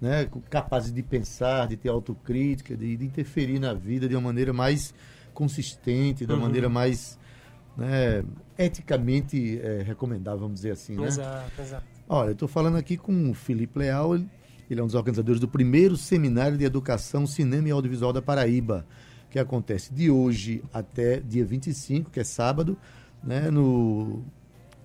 né, 0.00 0.28
capazes 0.48 0.92
de 0.92 1.02
pensar, 1.02 1.66
de 1.68 1.76
ter 1.76 1.88
autocrítica, 1.88 2.76
de, 2.76 2.96
de, 2.96 3.04
interferir 3.04 3.58
na 3.58 3.74
vida 3.74 4.08
de 4.08 4.14
uma 4.14 4.22
maneira 4.22 4.52
mais 4.52 4.94
consistente, 5.34 6.24
de 6.24 6.32
uma 6.32 6.38
uhum. 6.38 6.44
maneira 6.44 6.68
mais 6.68 7.18
né, 7.78 8.24
eticamente 8.58 9.60
é, 9.62 9.82
recomendável, 9.82 10.40
vamos 10.40 10.56
dizer 10.56 10.72
assim, 10.72 10.96
né? 10.96 11.06
Exato, 11.06 11.60
exato. 11.60 11.84
Olha, 12.08 12.30
eu 12.30 12.32
estou 12.32 12.48
falando 12.48 12.76
aqui 12.76 12.96
com 12.96 13.30
o 13.30 13.34
Felipe 13.34 13.78
Leal, 13.78 14.16
ele, 14.16 14.28
ele 14.68 14.80
é 14.80 14.82
um 14.82 14.86
dos 14.86 14.96
organizadores 14.96 15.40
do 15.40 15.46
primeiro 15.46 15.96
Seminário 15.96 16.58
de 16.58 16.64
Educação, 16.64 17.24
Cinema 17.24 17.68
e 17.68 17.70
Audiovisual 17.70 18.12
da 18.12 18.20
Paraíba, 18.20 18.84
que 19.30 19.38
acontece 19.38 19.94
de 19.94 20.10
hoje 20.10 20.62
até 20.74 21.20
dia 21.20 21.44
25, 21.44 22.10
que 22.10 22.18
é 22.18 22.24
sábado, 22.24 22.76
né, 23.22 23.48
no, 23.48 24.24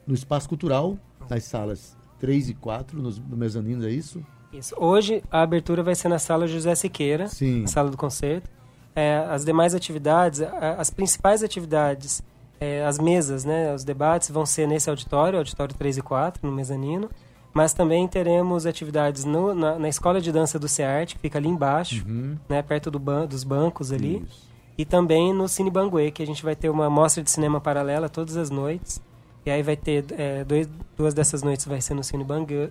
no 0.06 0.14
Espaço 0.14 0.48
Cultural, 0.48 0.98
nas 1.28 1.44
salas 1.46 1.98
3 2.20 2.50
e 2.50 2.54
4, 2.54 3.02
nos, 3.02 3.18
no 3.18 3.36
mezanino, 3.36 3.88
é 3.88 3.92
isso? 3.92 4.24
Isso. 4.52 4.76
Hoje 4.78 5.24
a 5.32 5.42
abertura 5.42 5.82
vai 5.82 5.96
ser 5.96 6.10
na 6.10 6.20
sala 6.20 6.46
José 6.46 6.76
Siqueira, 6.76 7.28
Sim. 7.28 7.66
sala 7.66 7.90
do 7.90 7.98
concerto. 7.98 8.48
É, 8.96 9.18
as 9.28 9.44
demais 9.44 9.74
atividades, 9.74 10.42
as 10.78 10.92
principais 10.92 11.42
atividades 11.42 12.22
é, 12.64 12.86
as 12.86 12.98
mesas, 12.98 13.44
né, 13.44 13.74
os 13.76 13.84
debates 13.84 14.32
vão 14.32 14.46
ser 14.46 14.66
nesse 14.66 14.90
auditório, 14.90 15.38
auditório 15.38 15.76
3 15.76 15.98
e 15.98 16.02
4, 16.02 16.48
no 16.48 16.56
mezanino, 16.56 17.10
mas 17.54 17.74
também 17.74 18.08
teremos 18.08 18.66
atividades 18.66 19.26
no, 19.26 19.54
na, 19.54 19.78
na, 19.78 19.90
Escola 19.90 20.22
de 20.22 20.32
Dança 20.32 20.58
do 20.58 20.70
CEART, 20.70 21.14
que 21.14 21.20
fica 21.20 21.38
ali 21.38 21.50
embaixo, 21.50 22.06
uhum. 22.08 22.38
né, 22.48 22.62
perto 22.62 22.90
do 22.90 22.98
ban 22.98 23.26
dos 23.26 23.44
bancos 23.44 23.92
ali, 23.92 24.24
Isso. 24.26 24.50
e 24.78 24.86
também 24.86 25.34
no 25.34 25.50
Cine 25.50 25.70
Banguê, 25.70 26.10
que 26.10 26.24
a 26.24 26.26
gente 26.26 26.42
vai 26.42 26.56
ter 26.56 26.70
uma 26.70 26.90
mostra 26.90 27.22
de 27.22 27.30
cinema 27.30 27.60
paralela 27.60 28.08
todas 28.08 28.38
as 28.38 28.50
noites, 28.50 29.02
e 29.46 29.52
aí 29.52 29.62
vai 29.62 29.76
ter, 29.76 30.06
é, 30.18 30.46
dois, 30.46 30.70
duas 30.96 31.14
dessas 31.14 31.44
noites 31.44 31.66
vai 31.66 31.82
ser 31.82 31.94
no 31.96 32.04
Cine 32.04 32.24
Banguê, 32.24 32.70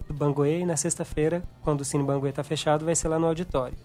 e 0.59 0.65
na 0.65 0.77
sexta-feira, 0.77 1.43
quando 1.63 1.83
o 1.83 1.85
Cine 1.85 2.03
Banguê 2.03 2.31
está 2.31 2.43
fechado, 2.43 2.87
vai 2.87 2.97
ser 2.97 3.09
lá 3.09 3.19
no 3.19 3.27
auditório. 3.27 3.77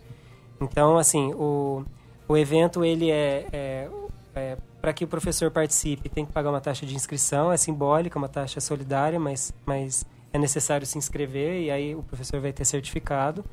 Então, 0.61 0.97
assim, 0.97 1.33
o, 1.33 1.83
o 2.29 2.37
evento, 2.37 2.85
ele 2.85 3.11
é, 3.11 3.45
é, 3.51 3.89
é 4.37 4.57
para 4.81 4.93
que 4.93 5.03
o 5.03 5.07
professor 5.07 5.51
participe, 5.51 6.09
tem 6.09 6.25
que 6.25 6.31
pagar 6.31 6.49
uma 6.49 6.61
taxa 6.61 6.85
de 6.85 6.95
inscrição, 6.95 7.51
é 7.51 7.57
simbólica, 7.57 8.17
uma 8.17 8.29
taxa 8.29 8.61
solidária, 8.61 9.19
mas, 9.19 9.53
mas 9.65 10.05
é 10.31 10.37
necessário 10.37 10.85
se 10.85 10.97
inscrever 10.97 11.61
e 11.61 11.71
aí 11.71 11.95
o 11.95 12.03
professor 12.03 12.39
vai 12.39 12.53
ter 12.53 12.65
certificado. 12.65 13.43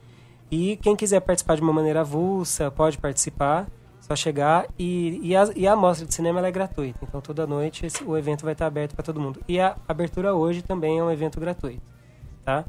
E 0.50 0.76
quem 0.76 0.94
quiser 0.94 1.20
participar 1.20 1.56
de 1.56 1.62
uma 1.62 1.72
maneira 1.72 2.02
avulsa, 2.02 2.70
pode 2.70 2.98
participar, 2.98 3.66
só 4.00 4.14
chegar. 4.14 4.66
E, 4.78 5.18
e, 5.22 5.34
a, 5.34 5.50
e 5.56 5.66
a 5.66 5.72
amostra 5.72 6.06
de 6.06 6.14
cinema 6.14 6.46
é 6.46 6.50
gratuita, 6.50 6.98
então 7.02 7.20
toda 7.20 7.46
noite 7.46 7.86
esse, 7.86 8.04
o 8.04 8.16
evento 8.16 8.44
vai 8.44 8.52
estar 8.52 8.66
aberto 8.66 8.94
para 8.94 9.04
todo 9.04 9.20
mundo. 9.20 9.40
E 9.48 9.58
a 9.58 9.76
abertura 9.88 10.34
hoje 10.34 10.62
também 10.62 10.98
é 10.98 11.02
um 11.02 11.10
evento 11.10 11.40
gratuito, 11.40 11.82
tá? 12.44 12.64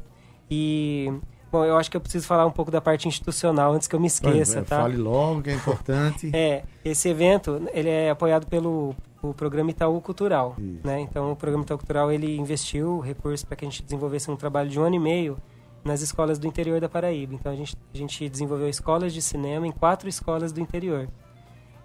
E 0.50 1.12
Bom, 1.50 1.64
eu 1.64 1.76
acho 1.76 1.90
que 1.90 1.96
eu 1.96 2.00
preciso 2.00 2.26
falar 2.26 2.44
um 2.44 2.50
pouco 2.50 2.70
da 2.70 2.80
parte 2.80 3.06
institucional 3.06 3.72
antes 3.72 3.86
que 3.86 3.94
eu 3.94 4.00
me 4.00 4.08
esqueça, 4.08 4.62
tá? 4.62 4.82
Fale 4.82 4.96
logo, 4.96 5.42
que 5.42 5.50
é 5.50 5.54
importante. 5.54 6.30
é, 6.34 6.64
esse 6.84 7.08
evento, 7.08 7.62
ele 7.72 7.88
é 7.88 8.10
apoiado 8.10 8.46
pelo 8.46 8.94
o 9.22 9.34
programa 9.34 9.70
Itaú 9.70 10.00
Cultural, 10.00 10.54
Isso. 10.58 10.86
né? 10.86 11.00
Então, 11.00 11.32
o 11.32 11.36
programa 11.36 11.64
Itaú 11.64 11.78
Cultural, 11.78 12.12
ele 12.12 12.36
investiu 12.36 13.00
recursos 13.00 13.44
para 13.44 13.56
que 13.56 13.64
a 13.64 13.68
gente 13.68 13.82
desenvolvesse 13.82 14.30
um 14.30 14.36
trabalho 14.36 14.68
de 14.68 14.78
um 14.78 14.84
ano 14.84 14.96
e 14.96 14.98
meio 14.98 15.38
nas 15.84 16.00
escolas 16.00 16.38
do 16.38 16.46
interior 16.46 16.80
da 16.80 16.88
Paraíba. 16.88 17.34
Então, 17.34 17.50
a 17.50 17.56
gente, 17.56 17.76
a 17.92 17.96
gente 17.96 18.28
desenvolveu 18.28 18.68
escolas 18.68 19.12
de 19.12 19.22
cinema 19.22 19.66
em 19.66 19.72
quatro 19.72 20.08
escolas 20.08 20.52
do 20.52 20.60
interior. 20.60 21.08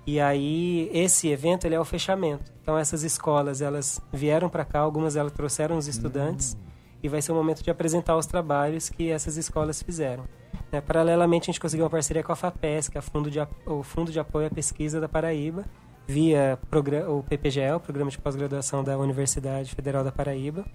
E 0.06 0.20
aí, 0.20 0.90
esse 0.94 1.30
evento, 1.30 1.66
ele 1.66 1.76
é 1.76 1.80
o 1.80 1.86
fechamento. 1.86 2.52
Então, 2.62 2.78
essas 2.78 3.04
escolas, 3.04 3.62
elas 3.62 4.02
vieram 4.12 4.50
para 4.50 4.66
cá, 4.66 4.80
algumas 4.80 5.16
elas 5.16 5.32
trouxeram 5.32 5.78
os 5.78 5.88
estudantes, 5.88 6.56
hum 6.56 6.71
e 7.04 7.08
vai 7.08 7.22
ser 7.22 7.32
o 7.32 7.36
momento 7.36 7.64
de 7.64 7.70
apresentar 7.70 8.16
os 8.16 8.26
trabalhos 8.26 8.90
que 8.90 9.10
essas 9.10 9.38
escolas 9.38 9.82
fizeram. 9.82 10.26
É, 10.72 10.80
paralelamente, 10.80 11.50
a 11.50 11.52
gente 11.52 11.60
conseguiu 11.60 11.86
uma 11.86 11.90
parceria 11.90 12.24
com 12.24 12.32
a 12.32 12.36
FAPESC, 12.36 12.98
a 12.98 13.02
Fundo 13.02 13.30
de, 13.30 13.40
o 13.66 13.84
Fundo 13.84 14.12
de 14.12 14.20
Apoio 14.20 14.48
à 14.48 14.50
Pesquisa 14.50 15.00
da 15.00 15.10
Paraíba, 15.10 15.66
via 16.08 16.58
o 17.08 17.24
PPGE, 17.24 17.72
o 17.76 17.80
Programa 17.80 18.10
de 18.10 18.18
Pós-Graduação 18.18 18.84
da 18.84 18.98
Universidade 18.98 19.74
Federal 19.74 20.04
da 20.04 20.12
Paraíba, 20.12 20.66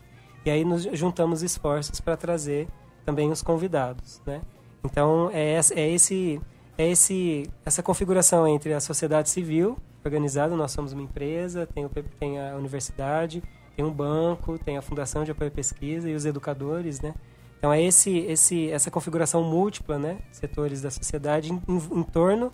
e 0.45 0.51
aí 0.51 0.65
nos 0.65 0.85
juntamos 0.93 1.43
esforços 1.43 2.01
para 2.01 2.17
trazer 2.17 2.69
também 3.05 3.31
os 3.31 3.43
convidados, 3.43 4.21
né? 4.27 4.43
Então, 4.85 5.31
é, 5.33 5.59
é, 5.75 5.91
esse, 5.91 6.41
é 6.79 6.89
esse, 6.89 7.51
essa 7.65 7.83
configuração 7.83 8.47
entre 8.47 8.73
a 8.73 8.81
sociedade 8.81 9.31
civil 9.31 9.77
organizada, 10.05 10.55
nós 10.55 10.71
somos 10.71 10.93
uma 10.93 11.03
empresa, 11.03 11.67
tem, 11.67 11.85
o, 11.85 11.91
tem 12.19 12.41
a 12.41 12.55
universidade, 12.57 13.43
tem 13.77 13.85
um 13.85 13.93
banco, 13.93 14.59
tem 14.59 14.79
a 14.79 14.83
Fundação 14.83 15.23
de 15.23 15.31
Apoio 15.31 15.49
à 15.49 15.51
Pesquisa 15.51 16.09
e 16.11 16.15
os 16.15 16.25
educadores, 16.25 17.01
né? 17.01 17.15
Então 17.59 17.73
é 17.73 17.83
esse, 17.83 18.19
esse, 18.21 18.71
essa 18.71 18.91
configuração 18.91 19.43
múltipla, 19.43 19.99
né, 19.99 20.19
setores 20.31 20.81
da 20.83 20.91
sociedade 20.91 21.53
em, 21.53 21.63
em, 21.69 22.01
em, 22.01 22.03
torno 22.03 22.53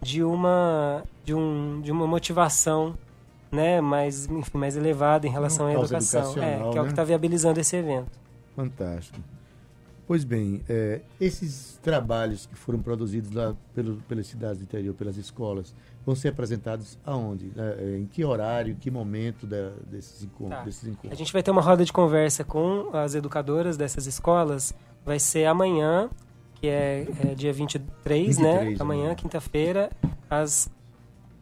de 0.00 0.22
uma, 0.22 1.02
de, 1.24 1.34
um, 1.34 1.80
de 1.80 1.90
uma 1.90 2.06
motivação, 2.06 2.96
né, 3.50 3.80
mais, 3.80 4.26
enfim, 4.26 4.58
mais 4.58 4.76
elevada 4.76 5.26
em 5.26 5.30
relação 5.30 5.66
à 5.66 5.74
educação, 5.74 6.32
é, 6.32 6.34
que 6.34 6.40
é 6.40 6.58
né? 6.58 6.80
o 6.80 6.84
que 6.84 6.90
está 6.90 7.04
viabilizando 7.04 7.60
esse 7.60 7.76
evento. 7.76 8.10
Fantástico. 8.54 9.18
Pois 10.06 10.22
bem, 10.22 10.62
é, 10.68 11.00
esses 11.20 11.78
trabalhos 11.82 12.46
que 12.46 12.54
foram 12.54 12.78
produzidos 12.78 13.32
lá 13.32 13.54
pelo, 13.74 13.96
pelas 14.02 14.26
cidades 14.26 14.58
do 14.58 14.64
interior, 14.64 14.94
pelas 14.94 15.16
escolas, 15.16 15.74
vão 16.04 16.14
ser 16.14 16.28
apresentados 16.28 16.98
aonde? 17.04 17.52
É, 17.56 17.76
é, 17.78 17.98
em 17.98 18.06
que 18.06 18.24
horário, 18.24 18.72
em 18.72 18.76
que 18.76 18.90
momento 18.90 19.46
da, 19.46 19.70
desses, 19.86 20.22
encontros, 20.22 20.58
tá. 20.58 20.64
desses 20.64 20.84
encontros? 20.84 21.12
A 21.12 21.14
gente 21.14 21.32
vai 21.32 21.42
ter 21.42 21.50
uma 21.50 21.62
roda 21.62 21.84
de 21.84 21.92
conversa 21.92 22.44
com 22.44 22.90
as 22.92 23.14
educadoras 23.14 23.76
dessas 23.76 24.06
escolas. 24.06 24.74
Vai 25.04 25.18
ser 25.18 25.46
amanhã, 25.46 26.10
que 26.56 26.66
é, 26.66 27.06
é 27.24 27.34
dia 27.34 27.52
23, 27.52 28.36
23 28.36 28.38
né? 28.38 28.76
Amanhã, 28.78 29.14
quinta-feira, 29.14 29.90
às 30.28 30.70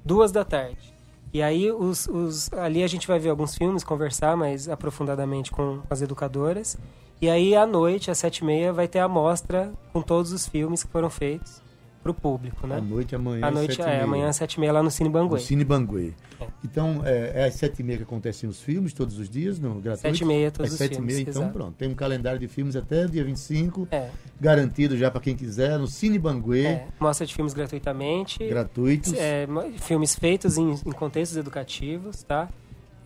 duas 0.04 0.30
da 0.30 0.44
tarde. 0.44 0.92
E 1.32 1.42
aí, 1.42 1.72
os, 1.72 2.06
os, 2.08 2.52
ali 2.52 2.82
a 2.82 2.86
gente 2.86 3.06
vai 3.06 3.18
ver 3.18 3.30
alguns 3.30 3.56
filmes, 3.56 3.82
conversar 3.82 4.36
mais 4.36 4.68
aprofundadamente 4.68 5.50
com 5.50 5.80
as 5.88 6.02
educadoras. 6.02 6.76
E 7.22 7.30
aí, 7.30 7.54
à 7.56 7.64
noite, 7.64 8.10
às 8.10 8.18
sete 8.18 8.38
e 8.38 8.44
meia, 8.44 8.72
vai 8.72 8.86
ter 8.86 8.98
a 8.98 9.08
mostra 9.08 9.72
com 9.92 10.02
todos 10.02 10.32
os 10.32 10.46
filmes 10.46 10.82
que 10.82 10.90
foram 10.90 11.08
feitos 11.08 11.61
para 12.02 12.10
o 12.10 12.14
público, 12.14 12.66
né? 12.66 12.76
À 12.76 12.80
noite, 12.80 13.14
amanhã, 13.14 13.46
à 13.46 13.50
noite, 13.50 13.80
é, 13.80 14.02
amanhã 14.02 14.28
às 14.28 14.36
sete 14.36 14.54
e 14.54 14.60
meia 14.60 14.72
lá 14.72 14.82
no 14.82 14.90
Cine 14.90 15.08
Banguê. 15.08 15.34
No 15.34 15.40
Cine 15.40 15.64
Banguê. 15.64 16.12
É. 16.40 16.46
Então, 16.64 17.02
é, 17.04 17.32
é, 17.34 17.44
às 17.44 17.54
sete 17.54 17.80
e 17.80 17.82
meia 17.84 17.98
que 17.98 18.02
acontecem 18.02 18.48
os 18.48 18.60
filmes, 18.60 18.92
todos 18.92 19.18
os 19.18 19.30
dias, 19.30 19.58
no 19.60 19.74
gratuito? 19.74 20.00
Sete 20.00 20.22
e 20.22 20.26
meia 20.26 20.50
todos 20.50 20.70
às 20.70 20.72
os 20.72 20.78
sete 20.78 20.96
filmes, 20.96 21.14
e 21.14 21.16
meia, 21.18 21.30
então 21.30 21.42
exato. 21.42 21.56
pronto. 21.56 21.74
Tem 21.76 21.88
um 21.88 21.94
calendário 21.94 22.40
de 22.40 22.48
filmes 22.48 22.74
até 22.74 23.06
dia 23.06 23.24
25, 23.24 23.86
é. 23.90 24.10
garantido 24.40 24.96
já 24.96 25.10
para 25.10 25.20
quem 25.20 25.36
quiser, 25.36 25.78
no 25.78 25.86
Cine 25.86 26.18
Banguê. 26.18 26.66
É, 26.66 26.86
mostra 26.98 27.24
de 27.24 27.34
filmes 27.34 27.54
gratuitamente. 27.54 28.44
Gratuitos. 28.48 29.12
É, 29.14 29.46
filmes 29.78 30.16
feitos 30.16 30.58
em, 30.58 30.72
em 30.72 30.92
contextos 30.92 31.36
educativos, 31.36 32.24
tá? 32.24 32.48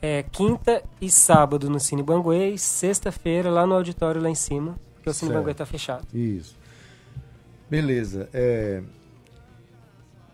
É, 0.00 0.22
quinta 0.22 0.82
e 1.00 1.10
sábado 1.10 1.68
no 1.68 1.78
Cine 1.78 2.02
Banguê 2.02 2.50
e 2.50 2.58
sexta-feira 2.58 3.50
lá 3.50 3.66
no 3.66 3.74
auditório 3.74 4.22
lá 4.22 4.30
em 4.30 4.34
cima, 4.34 4.78
porque 4.94 5.10
o 5.10 5.12
Cine 5.12 5.30
certo. 5.30 5.40
Banguê 5.40 5.52
está 5.52 5.66
fechado. 5.66 6.06
Isso. 6.14 6.55
Beleza. 7.68 8.28
É, 8.32 8.82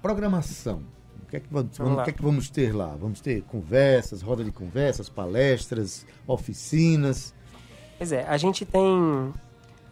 programação. 0.01 0.83
O 1.23 1.27
que, 1.27 1.37
é 1.37 1.41
que 1.41 1.49
vamos, 1.51 1.79
vamos 1.79 1.99
o 1.99 2.05
que 2.05 2.11
é 2.11 2.13
que 2.13 2.23
vamos 2.23 2.51
ter 2.51 2.75
lá? 2.75 2.95
Vamos 2.99 3.21
ter 3.21 3.43
conversas, 3.43 4.21
roda 4.21 4.45
de 4.45 4.53
conversas, 4.53 5.09
palestras, 5.09 6.07
oficinas. 6.27 7.35
Pois 7.97 8.13
é, 8.13 8.27
a 8.27 8.37
gente 8.37 8.67
tem 8.67 9.33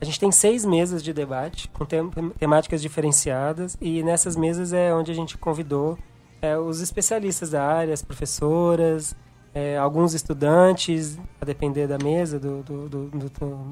a 0.00 0.04
gente 0.04 0.18
tem 0.18 0.32
seis 0.32 0.64
mesas 0.64 1.02
de 1.02 1.12
debate 1.12 1.68
com 1.68 1.84
tem, 1.84 2.08
temáticas 2.38 2.80
diferenciadas 2.80 3.76
e 3.80 4.02
nessas 4.02 4.34
mesas 4.34 4.72
é 4.72 4.94
onde 4.94 5.10
a 5.10 5.14
gente 5.14 5.36
convidou 5.36 5.98
é, 6.40 6.56
os 6.56 6.80
especialistas 6.80 7.50
da 7.50 7.62
área, 7.62 7.92
as 7.92 8.02
professoras, 8.02 9.14
é, 9.54 9.76
alguns 9.76 10.14
estudantes, 10.14 11.18
a 11.40 11.44
depender 11.44 11.86
da 11.86 11.98
mesa, 11.98 12.38
do, 12.38 12.62
do, 12.62 12.88
do, 12.88 13.08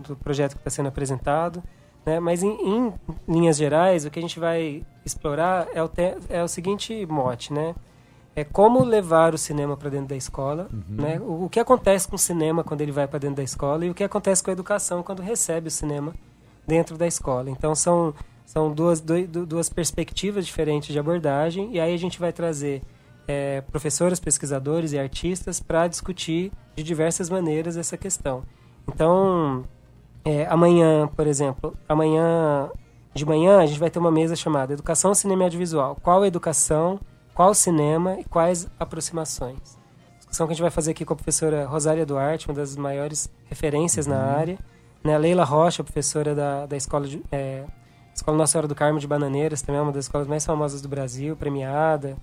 do 0.07 0.17
projeto 0.17 0.53
que 0.53 0.61
está 0.61 0.71
sendo 0.71 0.89
apresentado. 0.89 1.63
Né? 2.09 2.19
Mas, 2.21 2.43
em, 2.43 2.51
em, 2.51 2.93
linhas 3.29 3.59
gerais, 3.59 4.07
o 4.07 4.11
que 4.11 4.19
a 4.19 4.23
gente 4.23 4.41
vai 4.41 4.83
explorar 5.05 5.69
é 5.75 5.83
o, 5.83 5.89
te, 5.89 6.17
é 6.31 6.43
o 6.43 6.49
seguinte 6.49 7.05
mote, 7.05 7.53
né? 7.53 7.75
é 8.35 8.45
como 8.45 8.85
levar 8.85 9.35
o 9.35 9.39
cinema 9.39 9.77
para 9.77 9.91
dentro 9.91 10.09
da 10.09 10.17
escola, 10.17 10.69
uhum. 10.73 11.03
né? 11.03 11.21
O, 11.21 11.45
o, 11.47 11.49
que 11.49 11.59
acontece 11.59 12.07
com 12.07 12.15
o 12.15 12.19
cinema 12.19 12.63
quando 12.63 12.81
ele 12.83 12.93
vai 12.93 13.09
para 13.09 13.19
dentro 13.19 13.37
da 13.37 13.43
escola 13.43 13.85
e 13.85 13.91
o 13.91 13.95
que 13.95 14.05
acontece 14.05 14.45
com 14.45 14.51
a 14.51 14.53
educação 14.53 15.03
quando 15.03 15.21
recebe 15.21 15.67
o 15.67 15.71
cinema 15.73 16.15
dentro 16.65 16.97
da 16.97 17.07
escola. 17.07 17.51
Então 17.51 17.75
são 17.75 18.15
são 18.47 18.73
duas, 18.73 19.01
duas 19.03 19.69
perspectivas 19.69 20.47
diferentes 20.47 20.91
de 20.91 20.99
abordagem 20.99 21.73
e 21.73 21.81
aí 21.81 21.93
a 21.93 21.99
gente 21.99 22.19
vai 22.19 22.33
trazer 22.33 22.81
é, 23.27 23.61
professores, 23.61 24.21
pesquisadores 24.21 24.93
e 24.93 24.99
artistas 24.99 25.61
para 25.61 25.89
discutir 25.89 26.51
de 26.77 26.83
diversas 26.83 27.29
maneiras 27.29 27.77
essa 27.77 27.97
questão. 27.97 28.45
Então, 28.89 29.65
é, 30.25 30.47
amanhã, 30.47 31.09
por 31.09 31.27
exemplo, 31.27 31.77
amanhã 31.89 32.71
de 33.15 33.25
manhã 33.25 33.59
a 33.59 33.67
gente 33.67 33.81
vai 33.81 33.91
ter 33.91 33.99
uma 33.99 34.11
mesa 34.11 34.37
chamada 34.37 34.73
Educação 34.73 35.15
Cinema 35.15 35.43
e 35.43 35.45
Audiovisual. 35.45 35.97
Qual 36.03 36.25
educação 36.25 37.01
qual 37.39 37.55
cinema 37.55 38.19
e 38.19 38.25
quais 38.25 38.69
aproximações. 38.81 39.79
Discussão 40.19 40.49
que 40.49 40.51
a 40.51 40.55
gente 40.57 40.63
vai 40.63 40.73
fazer 40.73 40.91
aqui 40.91 41.05
com 41.05 41.13
a 41.13 41.17
professora 41.17 41.67
Rosália 41.67 42.05
Duarte, 42.05 42.49
uma 42.49 42.55
das 42.55 42.75
maiores 42.75 43.31
referências 43.49 44.09
uhum. 44.09 44.13
na 44.13 44.25
área. 44.25 44.59
Né? 45.05 45.17
Leila 45.17 45.45
Rocha, 45.45 45.85
professora 45.85 46.35
da, 46.35 46.67
da 46.67 46.77
escola, 46.77 47.07
de, 47.07 47.23
é, 47.31 47.63
escola 48.13 48.37
Nossa 48.37 48.51
Senhora 48.51 48.67
do 48.67 48.75
Carmo 48.75 48.99
de 48.99 49.07
Bananeiras, 49.07 49.63
também 49.63 49.79
é 49.79 49.83
uma 49.83 49.93
das 49.93 50.07
escolas 50.07 50.27
mais 50.27 50.45
famosas 50.45 50.83
do 50.83 50.89
Brasil, 50.89 51.37
premiada. 51.37 52.17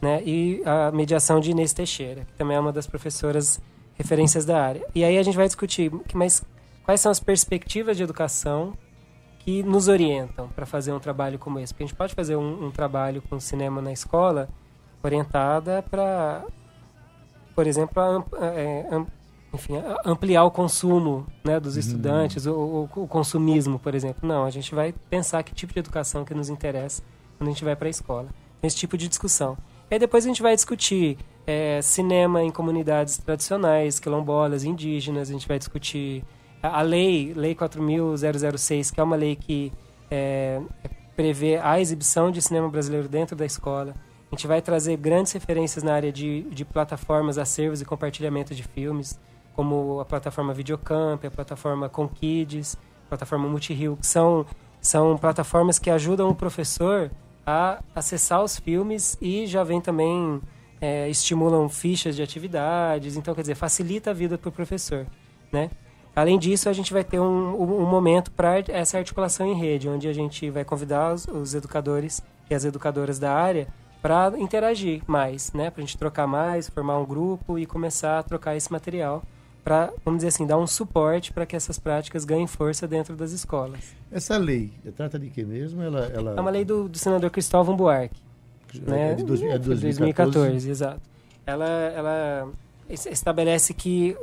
Né? 0.00 0.22
E 0.24 0.62
a 0.64 0.92
mediação 0.92 1.40
de 1.40 1.50
Inês 1.50 1.72
Teixeira, 1.72 2.24
que 2.24 2.34
também 2.34 2.56
é 2.56 2.60
uma 2.60 2.72
das 2.72 2.86
professoras 2.86 3.60
referências 3.94 4.44
da 4.44 4.62
área. 4.62 4.86
E 4.94 5.02
aí 5.02 5.18
a 5.18 5.22
gente 5.24 5.36
vai 5.36 5.48
discutir 5.48 5.90
que, 6.06 6.16
mas, 6.16 6.44
quais 6.84 7.00
são 7.00 7.10
as 7.10 7.20
perspectivas 7.20 7.96
de 7.96 8.02
educação 8.02 8.76
que 9.40 9.62
nos 9.62 9.88
orientam 9.88 10.48
para 10.48 10.64
fazer 10.64 10.92
um 10.92 11.00
trabalho 11.00 11.38
como 11.38 11.58
esse. 11.58 11.72
Porque 11.72 11.84
a 11.84 11.86
gente 11.86 11.96
pode 11.96 12.14
fazer 12.14 12.36
um, 12.36 12.66
um 12.66 12.70
trabalho 12.70 13.22
com 13.22 13.38
cinema 13.40 13.82
na 13.82 13.92
escola 13.92 14.48
orientada 15.02 15.82
para, 15.90 16.44
por 17.54 17.66
exemplo, 17.66 18.00
a, 18.00 18.24
é, 18.40 19.04
enfim, 19.52 19.74
ampliar 20.04 20.44
o 20.44 20.50
consumo 20.50 21.26
né, 21.44 21.60
dos 21.60 21.74
uhum. 21.74 21.80
estudantes, 21.80 22.46
o, 22.46 22.52
o, 22.52 23.02
o, 23.02 23.06
consumismo, 23.08 23.78
por 23.78 23.94
exemplo. 23.94 24.26
Não, 24.26 24.44
a 24.44 24.50
gente 24.50 24.74
vai 24.74 24.94
pensar 25.10 25.42
que 25.42 25.54
tipo 25.54 25.72
de 25.72 25.80
educação 25.80 26.24
que 26.24 26.32
nos 26.32 26.48
interessa 26.48 27.02
quando 27.36 27.48
a 27.48 27.52
gente 27.52 27.64
vai 27.64 27.76
para 27.76 27.88
a 27.88 27.90
escola. 27.90 28.28
Esse 28.62 28.76
tipo 28.76 28.96
de 28.96 29.08
discussão. 29.08 29.58
E 29.90 29.94
aí 29.94 29.98
depois 29.98 30.24
a 30.24 30.28
gente 30.28 30.40
vai 30.40 30.54
discutir 30.54 31.18
é, 31.46 31.82
cinema 31.82 32.42
em 32.42 32.50
comunidades 32.50 33.18
tradicionais, 33.18 33.98
quilombolas, 33.98 34.64
indígenas, 34.64 35.28
a 35.28 35.32
gente 35.32 35.48
vai 35.48 35.58
discutir 35.58 36.24
a 36.68 36.82
lei, 36.82 37.32
lei 37.34 37.54
4.006, 37.54 38.92
que 38.92 39.00
é 39.00 39.02
uma 39.02 39.16
lei 39.16 39.36
que 39.36 39.72
é, 40.10 40.60
prevê 41.16 41.56
a 41.56 41.80
exibição 41.80 42.30
de 42.30 42.40
cinema 42.40 42.68
brasileiro 42.68 43.08
dentro 43.08 43.34
da 43.34 43.44
escola. 43.44 43.94
A 44.30 44.34
gente 44.34 44.46
vai 44.46 44.62
trazer 44.62 44.96
grandes 44.96 45.32
referências 45.32 45.82
na 45.84 45.92
área 45.92 46.12
de, 46.12 46.42
de 46.44 46.64
plataformas, 46.64 47.36
acervos 47.36 47.82
e 47.82 47.84
compartilhamento 47.84 48.54
de 48.54 48.62
filmes, 48.62 49.18
como 49.54 50.00
a 50.00 50.04
plataforma 50.04 50.54
Videocamp, 50.54 51.24
a 51.24 51.30
plataforma 51.30 51.88
Conkids, 51.88 52.76
a 53.06 53.08
plataforma 53.10 53.48
Multirio, 53.48 53.96
que 54.00 54.06
são, 54.06 54.46
são 54.80 55.18
plataformas 55.18 55.78
que 55.78 55.90
ajudam 55.90 56.30
o 56.30 56.34
professor 56.34 57.10
a 57.46 57.82
acessar 57.94 58.42
os 58.42 58.58
filmes 58.58 59.18
e 59.20 59.46
já 59.46 59.62
vem 59.64 59.80
também 59.80 60.40
é, 60.80 61.08
estimulam 61.08 61.68
fichas 61.68 62.16
de 62.16 62.22
atividades, 62.22 63.16
então 63.16 63.34
quer 63.34 63.42
dizer 63.42 63.54
facilita 63.54 64.10
a 64.10 64.14
vida 64.14 64.38
para 64.38 64.48
o 64.48 64.52
professor, 64.52 65.06
né? 65.52 65.70
Além 66.14 66.38
disso, 66.38 66.68
a 66.68 66.72
gente 66.72 66.92
vai 66.92 67.02
ter 67.02 67.18
um, 67.18 67.62
um 67.62 67.86
momento 67.86 68.30
para 68.30 68.58
essa 68.68 68.98
articulação 68.98 69.46
em 69.46 69.54
rede, 69.54 69.88
onde 69.88 70.06
a 70.06 70.12
gente 70.12 70.50
vai 70.50 70.64
convidar 70.64 71.14
os, 71.14 71.26
os 71.26 71.54
educadores 71.54 72.22
e 72.50 72.54
as 72.54 72.64
educadoras 72.64 73.18
da 73.18 73.32
área 73.32 73.66
para 74.02 74.32
interagir 74.38 75.02
mais, 75.06 75.52
né? 75.52 75.70
Para 75.70 75.82
a 75.82 75.86
gente 75.86 75.96
trocar 75.96 76.26
mais, 76.26 76.68
formar 76.68 76.98
um 76.98 77.06
grupo 77.06 77.58
e 77.58 77.64
começar 77.64 78.18
a 78.18 78.22
trocar 78.22 78.56
esse 78.56 78.70
material 78.70 79.22
para, 79.64 79.92
vamos 80.04 80.18
dizer 80.18 80.28
assim, 80.28 80.44
dar 80.44 80.58
um 80.58 80.66
suporte 80.66 81.32
para 81.32 81.46
que 81.46 81.54
essas 81.54 81.78
práticas 81.78 82.24
ganhem 82.24 82.48
força 82.48 82.86
dentro 82.86 83.14
das 83.14 83.30
escolas. 83.30 83.94
Essa 84.10 84.36
lei, 84.36 84.72
trata 84.96 85.18
de 85.18 85.30
que 85.30 85.44
mesmo? 85.44 85.80
Ela, 85.80 86.06
ela... 86.06 86.34
É 86.36 86.40
uma 86.40 86.50
lei 86.50 86.64
do, 86.64 86.88
do 86.88 86.98
senador 86.98 87.30
Cristóvão 87.30 87.76
Buarque. 87.76 88.20
É, 88.86 88.90
né? 88.90 89.14
de, 89.14 89.24
dois, 89.24 89.40
é 89.40 89.58
de 89.58 89.66
2014. 89.66 89.78
2014, 89.78 90.70
exato. 90.70 91.00
Ela, 91.46 91.68
ela 91.68 92.48
estabelece 92.88 93.72
que 93.72 94.16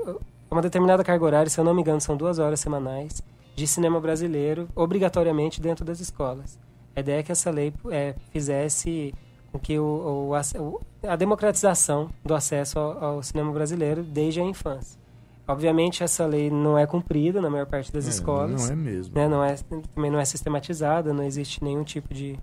uma 0.51 0.61
determinada 0.61 1.03
carga 1.03 1.25
horária, 1.25 1.49
se 1.49 1.59
eu 1.59 1.63
não 1.63 1.73
me 1.73 1.81
engano, 1.81 2.01
são 2.01 2.17
duas 2.17 2.39
horas 2.39 2.59
semanais 2.59 3.21
de 3.55 3.67
cinema 3.67 3.99
brasileiro, 3.99 4.67
obrigatoriamente 4.75 5.61
dentro 5.61 5.83
das 5.83 5.99
escolas. 5.99 6.59
A 6.95 7.01
ideia 7.01 7.19
é 7.19 7.23
que 7.23 7.31
essa 7.31 7.51
lei 7.51 7.73
é, 7.91 8.15
fizesse 8.31 9.13
com 9.51 9.59
que 9.59 9.77
o, 9.77 10.31
o, 10.31 10.79
a 11.07 11.15
democratização 11.15 12.09
do 12.23 12.33
acesso 12.33 12.79
ao, 12.79 13.03
ao, 13.03 13.23
cinema 13.23 13.51
brasileiro 13.51 14.03
desde 14.03 14.39
a 14.39 14.43
infância. 14.43 14.99
Obviamente, 15.47 16.03
essa 16.03 16.25
lei 16.25 16.51
não 16.51 16.77
é 16.77 16.85
cumprida 16.85 17.41
na 17.41 17.49
maior 17.49 17.65
parte 17.65 17.91
das 17.91 18.05
é, 18.05 18.09
escolas. 18.09 18.67
Não 18.67 18.73
é 18.73 18.75
mesmo. 18.75 19.15
Né? 19.15 19.27
Não 19.27 19.43
é, 19.43 19.55
também 19.95 20.11
não 20.11 20.19
é 20.19 20.25
sistematizada, 20.25 21.13
não 21.13 21.23
existe 21.23 21.63
nenhum 21.63 21.83
tipo 21.83 22.13
de, 22.13 22.39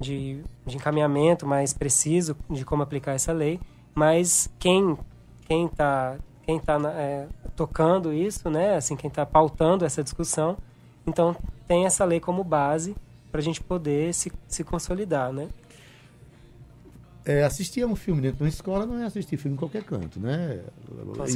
de, 0.00 0.42
de 0.66 0.76
encaminhamento 0.76 1.46
mais 1.46 1.72
preciso 1.72 2.36
de 2.50 2.64
como 2.64 2.82
aplicar 2.82 3.12
essa 3.12 3.32
lei. 3.32 3.60
Mas 3.94 4.50
quem 4.58 4.98
quem 5.46 5.66
está 5.66 6.16
quem 6.52 6.58
está 6.58 6.78
é, 6.94 7.26
tocando 7.56 8.12
isso, 8.12 8.50
né? 8.50 8.76
Assim, 8.76 8.96
quem 8.96 9.08
está 9.08 9.24
pautando 9.24 9.84
essa 9.84 10.02
discussão. 10.02 10.58
Então, 11.06 11.34
tem 11.66 11.86
essa 11.86 12.04
lei 12.04 12.20
como 12.20 12.44
base 12.44 12.94
para 13.30 13.40
a 13.40 13.42
gente 13.42 13.62
poder 13.62 14.12
se, 14.12 14.30
se 14.46 14.62
consolidar, 14.62 15.32
né? 15.32 15.48
É, 17.24 17.44
assistir 17.44 17.82
a 17.82 17.86
um 17.86 17.94
filme 17.94 18.20
dentro 18.20 18.38
de 18.38 18.42
uma 18.42 18.48
escola 18.48 18.84
não 18.84 18.98
é 18.98 19.06
assistir 19.06 19.36
filme 19.36 19.56
em 19.56 19.58
qualquer 19.58 19.84
canto, 19.84 20.18
né? 20.18 20.60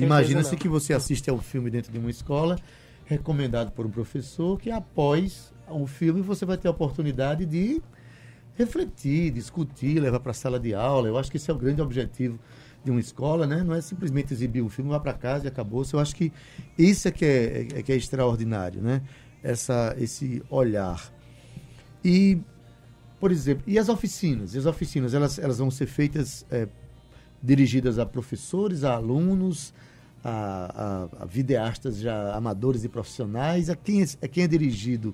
Imagina-se 0.00 0.56
que 0.56 0.68
você 0.68 0.92
assiste 0.92 1.30
a 1.30 1.32
um 1.32 1.38
filme 1.38 1.70
dentro 1.70 1.92
de 1.92 1.98
uma 1.98 2.10
escola, 2.10 2.58
recomendado 3.04 3.70
por 3.70 3.86
um 3.86 3.90
professor, 3.90 4.58
que 4.58 4.70
após 4.70 5.52
o 5.68 5.86
filme 5.86 6.20
você 6.20 6.44
vai 6.44 6.56
ter 6.56 6.66
a 6.68 6.72
oportunidade 6.72 7.46
de 7.46 7.80
refletir, 8.56 9.30
discutir, 9.30 10.00
levar 10.00 10.18
para 10.18 10.32
a 10.32 10.34
sala 10.34 10.58
de 10.58 10.74
aula. 10.74 11.08
Eu 11.08 11.16
acho 11.16 11.30
que 11.30 11.36
esse 11.36 11.50
é 11.50 11.54
o 11.54 11.58
grande 11.58 11.80
objetivo 11.80 12.38
de 12.86 12.90
uma 12.92 13.00
escola, 13.00 13.46
né? 13.46 13.64
Não 13.64 13.74
é 13.74 13.80
simplesmente 13.80 14.32
exibir 14.32 14.62
um 14.62 14.68
filme, 14.68 14.90
vá 14.90 15.00
para 15.00 15.12
casa 15.12 15.44
e 15.44 15.48
acabou. 15.48 15.84
Eu 15.92 15.98
acho 15.98 16.14
que 16.14 16.32
isso 16.78 17.08
é 17.08 17.10
que 17.10 17.24
é, 17.24 17.68
é, 17.74 17.82
que 17.82 17.92
é 17.92 17.96
extraordinário, 17.96 18.80
né? 18.80 19.02
Essa, 19.42 19.94
esse 19.98 20.42
olhar. 20.48 21.12
E, 22.04 22.38
por 23.18 23.32
exemplo, 23.32 23.64
e 23.66 23.76
as 23.76 23.88
oficinas? 23.88 24.54
E 24.54 24.58
as 24.58 24.66
oficinas, 24.66 25.14
elas, 25.14 25.36
elas 25.38 25.58
vão 25.58 25.68
ser 25.68 25.86
feitas 25.86 26.46
é, 26.48 26.68
dirigidas 27.42 27.98
a 27.98 28.06
professores, 28.06 28.84
a 28.84 28.94
alunos, 28.94 29.74
a, 30.22 31.08
a, 31.18 31.22
a, 31.24 31.26
videastas 31.26 31.98
já 31.98 32.36
amadores 32.36 32.84
e 32.84 32.88
profissionais? 32.88 33.68
A 33.68 33.74
quem, 33.74 34.02
é, 34.02 34.06
a 34.22 34.28
quem 34.28 34.44
é 34.44 34.46
dirigido? 34.46 35.12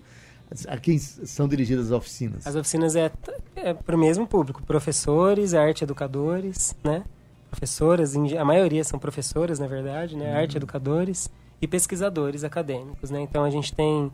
A 0.68 0.76
quem 0.76 0.98
são 0.98 1.48
dirigidas 1.48 1.86
as 1.86 1.92
oficinas? 1.92 2.46
As 2.46 2.54
oficinas 2.54 2.94
é, 2.94 3.10
é 3.56 3.72
para 3.72 3.96
o 3.96 3.98
mesmo 3.98 4.26
público, 4.26 4.62
professores, 4.62 5.54
arte 5.54 5.84
educadores, 5.84 6.76
né? 6.84 7.02
Professoras, 7.52 8.16
a 8.16 8.44
maioria 8.44 8.82
são 8.82 8.98
professoras, 8.98 9.58
na 9.58 9.66
verdade, 9.66 10.16
né? 10.16 10.32
Uhum. 10.32 10.38
Arte 10.38 10.56
educadores 10.56 11.30
e 11.60 11.68
pesquisadores 11.68 12.42
acadêmicos, 12.44 13.10
né? 13.10 13.20
Então 13.20 13.44
a 13.44 13.50
gente 13.50 13.74
tem 13.74 14.10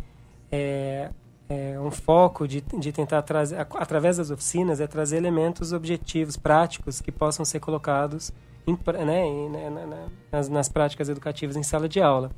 é, 0.50 1.10
é, 1.48 1.78
um 1.80 1.90
foco 1.90 2.48
de, 2.48 2.60
de 2.60 2.92
tentar 2.92 3.22
trazer, 3.22 3.56
através 3.58 4.16
das 4.16 4.30
oficinas, 4.30 4.80
é 4.80 4.86
trazer 4.88 5.16
elementos 5.16 5.72
objetivos, 5.72 6.36
práticos, 6.36 7.00
que 7.00 7.12
possam 7.12 7.44
ser 7.44 7.60
colocados 7.60 8.32
em, 8.66 8.76
né, 9.04 9.24
em, 9.24 9.48
né, 9.48 9.70
na, 9.70 10.06
nas, 10.32 10.48
nas 10.48 10.68
práticas 10.68 11.08
educativas 11.08 11.56
em 11.56 11.62
sala 11.62 11.88
de 11.88 12.00
aula. 12.00 12.32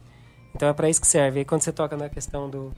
Então 0.54 0.68
é 0.68 0.72
para 0.72 0.88
isso 0.88 1.00
que 1.00 1.06
serve. 1.06 1.40
E 1.40 1.44
quando 1.44 1.62
você 1.62 1.72
toca 1.72 1.96
na 1.96 2.08
questão 2.10 2.48
do, 2.50 2.72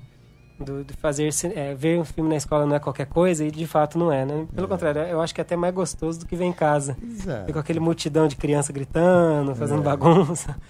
do, 0.62 0.84
de 0.84 0.94
fazer 0.94 1.30
é, 1.54 1.74
ver 1.74 1.98
um 1.98 2.04
filme 2.04 2.30
na 2.30 2.36
escola 2.36 2.66
não 2.66 2.76
é 2.76 2.78
qualquer 2.78 3.06
coisa 3.06 3.44
e 3.44 3.50
de 3.50 3.66
fato 3.66 3.98
não 3.98 4.12
é, 4.12 4.24
né? 4.24 4.46
Pelo 4.54 4.66
é. 4.66 4.70
contrário, 4.70 5.00
eu 5.02 5.20
acho 5.20 5.34
que 5.34 5.40
é 5.40 5.42
até 5.42 5.56
mais 5.56 5.74
gostoso 5.74 6.20
do 6.20 6.26
que 6.26 6.36
ver 6.36 6.44
em 6.44 6.52
casa. 6.52 6.96
Exato. 7.02 7.52
Com 7.52 7.58
aquele 7.58 7.80
multidão 7.80 8.28
de 8.28 8.36
criança 8.36 8.72
gritando, 8.72 9.54
fazendo 9.54 9.80
é. 9.80 9.84
bagunça. 9.84 10.56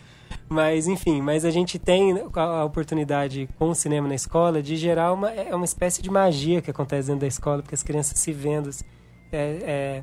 Mas, 0.49 0.87
enfim, 0.87 1.23
mas 1.23 1.47
a 1.47 1.51
gente 1.51 1.79
tem 1.79 2.15
a 2.35 2.65
oportunidade 2.65 3.49
com 3.59 3.71
o 3.71 3.75
cinema 3.75 4.07
na 4.07 4.15
escola 4.15 4.63
de 4.63 4.77
gerar 4.77 5.13
uma, 5.13 5.31
é 5.31 5.55
uma 5.55 5.65
espécie 5.65 6.03
de 6.03 6.11
magia 6.11 6.61
que 6.61 6.71
acontece 6.71 7.09
dentro 7.09 7.23
da 7.23 7.27
escola, 7.27 7.63
porque 7.63 7.75
as 7.75 7.83
crianças 7.83 8.19
se 8.19 8.33
vendo, 8.33 8.69
é, 9.33 10.03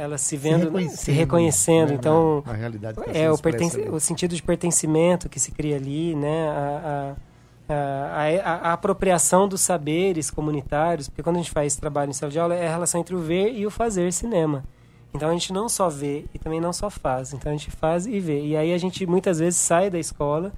elas 0.00 0.20
se 0.20 0.36
vendo, 0.36 0.58
se 0.58 0.64
reconhecendo, 0.64 0.96
se 0.96 1.12
reconhecendo 1.12 1.88
né, 1.90 1.94
então 1.94 2.42
a, 2.44 2.52
realidade 2.52 2.98
é 3.14 3.30
o, 3.30 3.94
o 3.94 4.00
sentido 4.00 4.34
de 4.34 4.42
pertencimento 4.42 5.28
que 5.28 5.38
se 5.38 5.52
cria 5.52 5.76
ali, 5.76 6.16
né, 6.16 6.48
a, 6.48 7.14
a 7.14 7.27
a, 7.68 8.22
a, 8.44 8.70
a, 8.70 8.72
apropriação 8.72 9.46
dos 9.46 9.60
saberes 9.60 10.30
comunitários, 10.30 11.08
porque 11.08 11.22
quando 11.22 11.36
a 11.36 11.38
gente 11.40 11.50
faz 11.50 11.68
esse 11.68 11.80
trabalho 11.80 12.10
em 12.10 12.14
sala 12.14 12.32
de 12.32 12.38
aula, 12.38 12.54
é 12.54 12.66
a 12.66 12.70
relação 12.70 13.00
entre 13.00 13.14
o 13.14 13.18
ver 13.18 13.52
e 13.52 13.66
o 13.66 13.70
fazer 13.70 14.12
cinema. 14.12 14.64
Então 15.12 15.28
a 15.28 15.32
gente 15.32 15.52
não 15.52 15.68
só 15.68 15.88
vê 15.88 16.26
e 16.34 16.38
também 16.38 16.60
não 16.60 16.72
só 16.72 16.90
faz. 16.90 17.32
Então 17.32 17.50
a 17.50 17.56
gente 17.56 17.70
faz 17.70 18.06
e 18.06 18.20
vê. 18.20 18.44
E 18.44 18.56
aí 18.56 18.72
a 18.72 18.78
gente 18.78 19.06
muitas 19.06 19.38
vezes 19.38 19.58
sai 19.58 19.90
da 19.90 19.98
escola, 19.98 20.52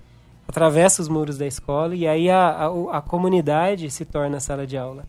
atravessa 0.47 1.01
os 1.01 1.09
muros 1.09 1.39
da 1.39 1.47
escola 1.47 1.95
e 1.95 2.07
aí 2.07 2.29
a, 2.29 2.67
a, 2.67 2.99
a 2.99 3.01
comunidade 3.01 3.91
se 3.91 4.05
torna 4.05 4.39
a 4.39 4.41
sala 4.41 4.67
de 4.67 4.77
aula. 4.77 5.05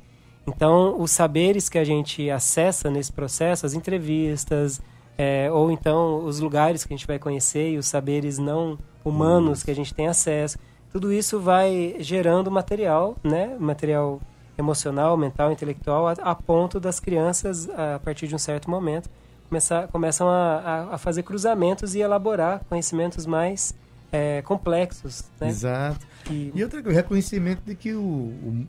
Então 0.48 1.00
os 1.00 1.12
saberes 1.12 1.70
que 1.70 1.78
a 1.78 1.84
gente 1.84 2.30
acessa 2.30 2.90
nesse 2.90 3.12
processo, 3.12 3.66
as 3.66 3.74
entrevistas, 3.74 4.82
é, 5.18 5.52
ou 5.52 5.72
então 5.72 6.24
os 6.26 6.40
lugares 6.40 6.84
que 6.84 6.94
a 6.94 6.98
gente 6.98 7.08
vai 7.08 7.20
conhecer 7.20 7.72
e 7.72 7.78
os 7.78 7.88
saberes 7.88 8.38
não 8.38 8.78
humanos 9.04 9.64
que 9.64 9.72
a 9.72 9.76
gente 9.76 9.94
tem 9.94 10.08
acesso. 10.08 10.58
Tudo 10.92 11.12
isso 11.12 11.40
vai 11.40 11.96
gerando 12.00 12.52
material, 12.52 13.16
né? 13.24 13.56
Material 13.60 14.22
emocional, 14.58 15.18
mental, 15.18 15.52
intelectual, 15.52 16.08
a, 16.08 16.12
a 16.12 16.36
ponto 16.36 16.80
das 16.80 17.00
crianças, 17.00 17.70
a 17.70 18.00
partir 18.00 18.28
de 18.28 18.36
um 18.36 18.38
certo 18.38 18.70
momento, 18.70 19.10
começar, 19.50 19.88
começam 19.90 20.30
a, 20.30 20.90
a, 20.94 20.98
fazer 20.98 21.24
cruzamentos 21.24 21.94
e 21.96 22.00
elaborar 22.00 22.62
conhecimentos 22.70 23.26
mais 23.26 23.74
é, 24.12 24.42
complexos. 24.44 25.24
Né? 25.40 25.50
Exato. 25.50 26.06
E, 26.30 26.52
e 26.56 26.64
outra 26.64 26.82
coisa, 26.82 27.02
reconhecimento 27.02 27.62
de 27.66 27.76
que 27.76 27.94
o, 27.94 28.02
o, 28.02 28.68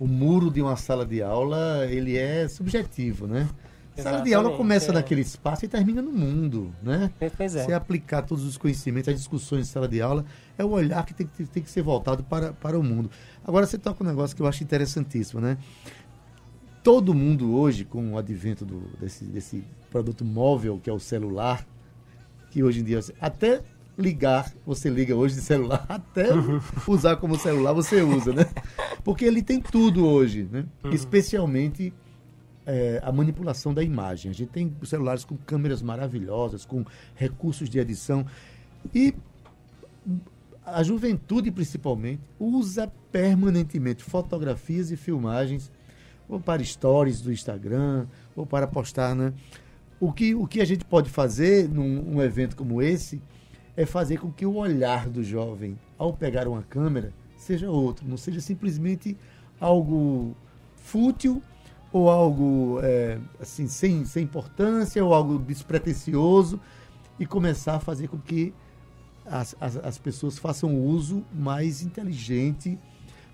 o, 0.00 0.06
muro 0.06 0.50
de 0.50 0.62
uma 0.62 0.76
sala 0.76 1.04
de 1.04 1.22
aula 1.22 1.86
ele 1.86 2.16
é 2.16 2.48
subjetivo, 2.48 3.26
né? 3.26 3.48
Sala 4.02 4.22
de 4.22 4.34
aula 4.34 4.56
começa 4.56 4.90
é. 4.90 4.94
naquele 4.94 5.20
espaço 5.20 5.64
e 5.64 5.68
termina 5.68 6.00
no 6.00 6.12
mundo, 6.12 6.72
né? 6.82 7.10
Pois 7.36 7.56
é. 7.56 7.64
Você 7.64 7.72
aplicar 7.72 8.22
todos 8.22 8.44
os 8.44 8.56
conhecimentos, 8.56 9.08
as 9.08 9.16
discussões 9.16 9.66
de 9.66 9.72
sala 9.72 9.88
de 9.88 10.00
aula, 10.00 10.24
é 10.56 10.64
o 10.64 10.70
olhar 10.70 11.04
que 11.04 11.14
tem, 11.14 11.26
que 11.26 11.44
tem 11.44 11.62
que 11.62 11.70
ser 11.70 11.82
voltado 11.82 12.22
para, 12.22 12.52
para 12.52 12.78
o 12.78 12.82
mundo. 12.82 13.10
Agora 13.44 13.66
você 13.66 13.78
toca 13.78 14.02
um 14.02 14.06
negócio 14.06 14.36
que 14.36 14.42
eu 14.42 14.46
acho 14.46 14.62
interessantíssimo, 14.62 15.40
né? 15.40 15.58
Todo 16.82 17.12
mundo 17.12 17.54
hoje, 17.54 17.84
com 17.84 18.12
o 18.12 18.18
advento 18.18 18.64
do, 18.64 18.80
desse, 19.00 19.24
desse 19.24 19.64
produto 19.90 20.24
móvel 20.24 20.80
que 20.82 20.88
é 20.88 20.92
o 20.92 21.00
celular, 21.00 21.66
que 22.50 22.62
hoje 22.62 22.80
em 22.80 22.84
dia 22.84 23.00
até 23.20 23.62
ligar, 23.98 24.52
você 24.64 24.88
liga 24.88 25.16
hoje 25.16 25.34
de 25.34 25.40
celular, 25.40 25.84
até 25.90 26.32
uhum. 26.32 26.60
usar 26.86 27.16
como 27.16 27.36
celular 27.36 27.72
você 27.72 28.00
usa, 28.00 28.32
né? 28.32 28.46
Porque 29.02 29.24
ele 29.24 29.42
tem 29.42 29.60
tudo 29.60 30.06
hoje, 30.06 30.48
né? 30.50 30.64
Uhum. 30.84 30.92
Especialmente 30.92 31.92
é, 32.68 33.00
a 33.02 33.10
manipulação 33.10 33.72
da 33.72 33.82
imagem. 33.82 34.30
A 34.30 34.34
gente 34.34 34.50
tem 34.50 34.70
celulares 34.84 35.24
com 35.24 35.36
câmeras 35.38 35.80
maravilhosas, 35.80 36.66
com 36.66 36.84
recursos 37.14 37.70
de 37.70 37.78
edição. 37.78 38.26
E 38.94 39.14
a 40.64 40.82
juventude, 40.82 41.50
principalmente, 41.50 42.20
usa 42.38 42.92
permanentemente 43.10 44.04
fotografias 44.04 44.90
e 44.90 44.96
filmagens, 44.96 45.72
ou 46.28 46.38
para 46.38 46.62
stories 46.62 47.22
do 47.22 47.32
Instagram, 47.32 48.06
ou 48.36 48.44
para 48.44 48.66
postar, 48.66 49.14
né? 49.14 49.32
O 49.98 50.12
que, 50.12 50.34
o 50.34 50.46
que 50.46 50.60
a 50.60 50.64
gente 50.66 50.84
pode 50.84 51.08
fazer 51.08 51.66
num 51.68 52.16
um 52.16 52.22
evento 52.22 52.54
como 52.54 52.82
esse 52.82 53.20
é 53.74 53.86
fazer 53.86 54.18
com 54.18 54.30
que 54.30 54.44
o 54.44 54.56
olhar 54.56 55.08
do 55.08 55.24
jovem, 55.24 55.78
ao 55.96 56.12
pegar 56.12 56.46
uma 56.46 56.62
câmera, 56.62 57.14
seja 57.34 57.70
outro, 57.70 58.06
não 58.06 58.18
seja 58.18 58.40
simplesmente 58.40 59.16
algo 59.58 60.36
fútil 60.76 61.42
ou 61.92 62.10
algo 62.10 62.80
é, 62.82 63.18
assim 63.40 63.66
sem, 63.66 64.04
sem 64.04 64.24
importância 64.24 65.04
ou 65.04 65.14
algo 65.14 65.38
despretensioso 65.38 66.60
e 67.18 67.26
começar 67.26 67.76
a 67.76 67.80
fazer 67.80 68.08
com 68.08 68.18
que 68.18 68.52
as, 69.24 69.56
as, 69.60 69.76
as 69.76 69.98
pessoas 69.98 70.38
façam 70.38 70.74
uso 70.74 71.24
mais 71.32 71.82
inteligente 71.82 72.78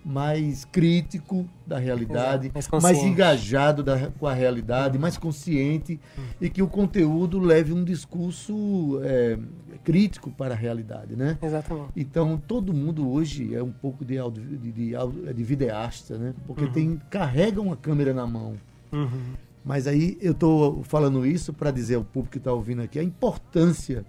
mais 0.05 0.65
crítico 0.67 1.49
da 1.67 1.79
realidade, 1.79 2.53
Exato, 2.55 2.83
mais, 2.83 2.97
mais, 2.97 3.05
engajado 3.05 3.83
da, 3.83 4.11
com 4.11 4.27
a 4.27 4.35
realidade, 4.35 4.99
mais 4.99 5.17
consciente 5.17 5.99
hum. 6.19 6.23
e 6.41 6.51
que 6.51 6.61
o 6.63 6.69
conteúdo 6.69 7.39
leve 7.39 7.73
um 7.73 7.83
discurso 7.83 9.01
é, 9.03 9.39
crítico 9.83 10.31
para 10.31 10.53
a 10.53 10.57
realidade, 10.57 11.17
né? 11.17 11.39
Exatamente. 11.41 11.89
Então 11.97 12.37
todo 12.37 12.75
mundo 12.75 13.11
hoje 13.11 13.55
é 13.55 13.63
um 13.63 13.73
pouco 13.73 14.05
de, 14.05 14.17
de, 14.31 14.73
de, 14.73 14.95
de 15.35 15.45
videasta, 15.45 16.19
né? 16.19 16.35
Porque 16.47 16.65
uhum. 16.65 16.73
tem 16.73 17.01
carrega 17.09 17.61
uma 17.61 17.77
câmera 17.77 18.13
na 18.13 18.27
mão. 18.27 18.55
Uhum. 18.93 19.33
Mas 19.65 19.87
aí 19.87 20.19
eu 20.21 20.33
estou 20.33 20.85
falando 20.85 21.25
isso 21.25 21.53
para 21.53 21.71
dizer 21.71 21.95
ao 21.95 22.05
público 22.05 22.33
que 22.33 22.39
está 22.39 22.53
ouvindo 22.53 22.83
aqui 22.83 22.99
a 22.99 23.03
importância 23.03 24.05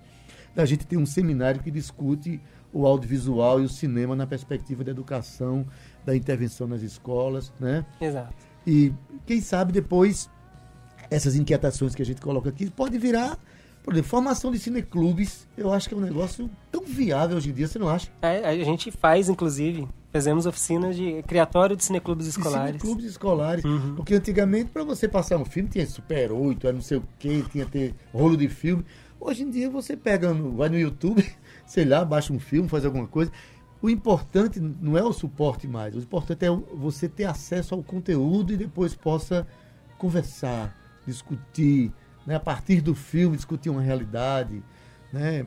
da 0.53 0.65
gente 0.65 0.85
ter 0.85 0.97
um 0.97 1.05
seminário 1.05 1.61
que 1.61 1.71
discute 1.71 2.41
o 2.75 2.85
audiovisual 2.85 3.61
e 3.61 3.63
o 3.63 3.69
cinema 3.69 4.17
na 4.17 4.27
perspectiva 4.27 4.83
da 4.83 4.91
educação, 4.91 5.65
da 6.05 6.13
intervenção 6.13 6.67
nas 6.67 6.81
escolas, 6.81 7.53
né? 7.57 7.85
Exato. 8.01 8.35
E 8.67 8.93
quem 9.25 9.39
sabe 9.39 9.71
depois 9.71 10.29
essas 11.09 11.37
inquietações 11.37 11.95
que 11.95 12.01
a 12.01 12.05
gente 12.05 12.19
coloca 12.19 12.49
aqui 12.49 12.69
pode 12.69 12.97
virar, 12.97 13.39
por 13.81 13.93
exemplo, 13.93 14.09
formação 14.09 14.51
de 14.51 14.59
cineclubes. 14.59 15.47
Eu 15.55 15.71
acho 15.71 15.87
que 15.87 15.95
é 15.95 15.97
um 15.97 16.01
negócio 16.01 16.49
tão 16.69 16.83
viável 16.83 17.37
hoje 17.37 17.49
em 17.49 17.53
dia, 17.53 17.65
você 17.65 17.79
não 17.79 17.87
acha? 17.87 18.11
É, 18.21 18.45
a 18.45 18.63
gente 18.65 18.91
faz, 18.91 19.29
inclusive, 19.29 19.87
fazemos 20.11 20.45
oficinas 20.45 20.97
de 20.97 21.23
criatório 21.23 21.77
de 21.77 21.85
cineclubes 21.85 22.27
escolares. 22.27 22.73
De 22.73 22.81
cineclubes 22.81 23.05
escolares. 23.05 23.63
Uhum. 23.63 23.95
Porque 23.95 24.15
antigamente, 24.15 24.69
para 24.71 24.83
você 24.83 25.07
passar 25.07 25.37
um 25.37 25.45
filme, 25.45 25.69
tinha 25.69 25.87
Super 25.87 26.33
8, 26.33 26.67
era 26.67 26.75
não 26.75 26.81
sei 26.81 26.97
o 26.97 27.03
quê, 27.17 27.41
tinha 27.49 27.65
ter 27.65 27.95
rolo 28.13 28.35
de 28.35 28.49
filme. 28.49 28.83
Hoje 29.17 29.43
em 29.43 29.49
dia 29.49 29.69
você 29.69 29.95
pega, 29.95 30.33
no, 30.33 30.57
vai 30.57 30.67
no 30.67 30.77
YouTube, 30.77 31.25
sei 31.65 31.85
lá, 31.85 32.03
baixa 32.03 32.31
um 32.31 32.39
filme, 32.39 32.67
faz 32.69 32.85
alguma 32.85 33.07
coisa. 33.07 33.31
O 33.81 33.89
importante 33.89 34.59
não 34.59 34.97
é 34.97 35.03
o 35.03 35.13
suporte 35.13 35.67
mais, 35.67 35.95
o 35.95 35.99
importante 35.99 36.45
é 36.45 36.49
você 36.49 37.07
ter 37.07 37.25
acesso 37.25 37.75
ao 37.75 37.83
conteúdo 37.83 38.53
e 38.53 38.57
depois 38.57 38.95
possa 38.95 39.45
conversar, 39.97 40.75
discutir, 41.05 41.91
né? 42.25 42.35
a 42.35 42.39
partir 42.39 42.81
do 42.81 42.95
filme, 42.95 43.35
discutir 43.35 43.69
uma 43.69 43.81
realidade. 43.81 44.63
Né? 45.11 45.45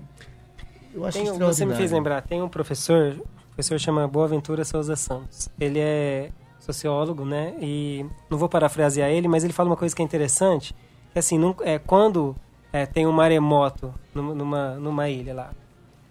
Eu 0.94 1.04
acho 1.04 1.18
tem, 1.18 1.38
Você 1.38 1.66
me 1.66 1.74
fez 1.74 1.92
lembrar, 1.92 2.22
tem 2.22 2.40
um 2.40 2.48
professor, 2.48 3.12
o 3.12 3.48
professor 3.54 3.78
chama 3.78 4.06
Boaventura 4.06 4.64
Souza 4.64 4.96
Santos. 4.96 5.48
Ele 5.58 5.78
é 5.78 6.30
sociólogo, 6.60 7.24
né? 7.24 7.54
E 7.60 8.04
não 8.28 8.36
vou 8.36 8.48
parafrasear 8.48 9.10
ele, 9.10 9.26
mas 9.26 9.42
ele 9.42 9.52
fala 9.52 9.70
uma 9.70 9.76
coisa 9.76 9.94
que 9.94 10.02
é 10.02 10.04
interessante, 10.04 10.74
que 11.12 11.18
assim, 11.18 11.38
não, 11.38 11.54
é, 11.60 11.78
quando 11.78 12.36
é, 12.72 12.84
tem 12.84 13.06
um 13.06 13.12
maremoto 13.12 13.92
numa, 14.14 14.74
numa 14.74 15.08
ilha 15.08 15.34
lá, 15.34 15.50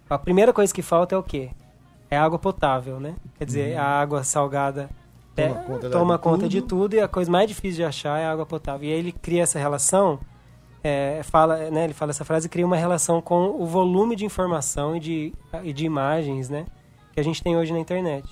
a 0.09 0.17
primeira 0.17 0.53
coisa 0.53 0.73
que 0.73 0.81
falta 0.81 1.15
é 1.15 1.17
o 1.17 1.23
quê? 1.23 1.49
É 2.09 2.17
água 2.17 2.39
potável, 2.39 2.99
né? 2.99 3.15
Quer 3.37 3.45
dizer, 3.45 3.75
uhum. 3.75 3.81
a 3.81 3.85
água 3.85 4.23
salgada 4.23 4.89
toma, 5.35 5.59
é, 5.59 5.63
conta, 5.63 5.89
toma 5.89 6.17
conta 6.17 6.37
tudo. 6.43 6.49
de 6.49 6.61
tudo 6.61 6.93
e 6.95 6.99
a 6.99 7.07
coisa 7.07 7.29
mais 7.29 7.47
difícil 7.47 7.77
de 7.77 7.83
achar 7.83 8.19
é 8.19 8.25
a 8.25 8.31
água 8.31 8.45
potável. 8.45 8.87
E 8.87 8.91
aí 8.91 8.97
ele 8.97 9.11
cria 9.11 9.43
essa 9.43 9.59
relação, 9.59 10.19
é, 10.83 11.21
fala, 11.23 11.69
né, 11.69 11.83
ele 11.83 11.93
fala 11.93 12.11
essa 12.11 12.23
frase, 12.23 12.47
cria 12.47 12.65
uma 12.65 12.77
relação 12.77 13.21
com 13.21 13.49
o 13.61 13.65
volume 13.65 14.15
de 14.15 14.25
informação 14.25 14.95
e 14.95 14.99
de, 14.99 15.33
e 15.63 15.73
de 15.73 15.85
imagens, 15.85 16.49
né? 16.49 16.65
Que 17.13 17.19
a 17.19 17.23
gente 17.23 17.43
tem 17.43 17.57
hoje 17.57 17.73
na 17.73 17.79
internet. 17.79 18.27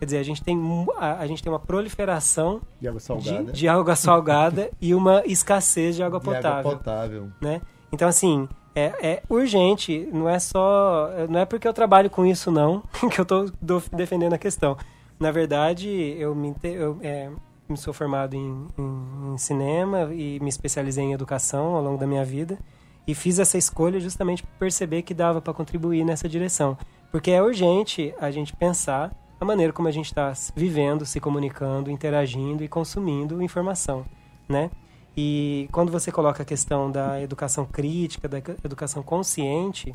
Quer 0.00 0.06
dizer, 0.06 0.18
a 0.18 0.22
gente 0.22 0.42
tem, 0.42 0.58
a, 0.96 1.18
a 1.18 1.26
gente 1.26 1.42
tem 1.42 1.52
uma 1.52 1.58
proliferação 1.58 2.62
de 2.80 2.88
água 2.88 3.00
salgada, 3.00 3.44
de, 3.44 3.52
de 3.52 3.68
água 3.68 3.94
salgada 3.94 4.70
e 4.80 4.94
uma 4.94 5.22
esqueça 5.26 5.92
de 5.92 6.02
água 6.02 6.18
de 6.18 6.24
potável. 6.24 6.58
Água 6.58 6.76
potável. 6.76 7.28
Né? 7.40 7.60
Então, 7.92 8.08
assim, 8.08 8.48
é, 8.74 8.92
é, 9.02 9.22
urgente, 9.28 10.08
não 10.12 10.28
é 10.28 10.38
só. 10.38 11.10
Não 11.28 11.40
é 11.40 11.44
porque 11.44 11.66
eu 11.66 11.72
trabalho 11.72 12.08
com 12.08 12.24
isso, 12.24 12.50
não, 12.50 12.82
que 13.10 13.20
eu 13.20 13.22
estou 13.22 13.82
defendendo 13.92 14.32
a 14.32 14.38
questão. 14.38 14.76
Na 15.18 15.30
verdade, 15.30 15.88
eu 16.18 16.34
me, 16.34 16.54
eu, 16.62 16.98
é, 17.02 17.30
sou 17.76 17.92
formado 17.92 18.34
em, 18.34 18.66
em, 18.78 19.34
em, 19.34 19.38
cinema 19.38 20.08
e 20.14 20.40
me 20.40 20.48
especializei 20.48 21.04
em 21.04 21.12
educação 21.12 21.76
ao 21.76 21.82
longo 21.82 21.98
da 21.98 22.06
minha 22.06 22.24
vida. 22.24 22.58
E 23.06 23.14
fiz 23.14 23.38
essa 23.38 23.58
escolha 23.58 23.98
justamente 23.98 24.42
por 24.42 24.52
perceber 24.58 25.02
que 25.02 25.12
dava 25.12 25.40
para 25.40 25.52
contribuir 25.52 26.04
nessa 26.04 26.28
direção. 26.28 26.78
Porque 27.10 27.30
é 27.30 27.42
urgente 27.42 28.14
a 28.20 28.30
gente 28.30 28.54
pensar 28.54 29.12
a 29.40 29.44
maneira 29.44 29.72
como 29.72 29.88
a 29.88 29.90
gente 29.90 30.06
está 30.06 30.32
vivendo, 30.54 31.04
se 31.04 31.18
comunicando, 31.18 31.90
interagindo 31.90 32.62
e 32.62 32.68
consumindo 32.68 33.42
informação, 33.42 34.04
né? 34.48 34.70
E 35.16 35.68
quando 35.72 35.90
você 35.90 36.12
coloca 36.12 36.42
a 36.42 36.46
questão 36.46 36.90
da 36.90 37.20
educação 37.20 37.64
crítica, 37.66 38.28
da 38.28 38.38
educação 38.64 39.02
consciente, 39.02 39.94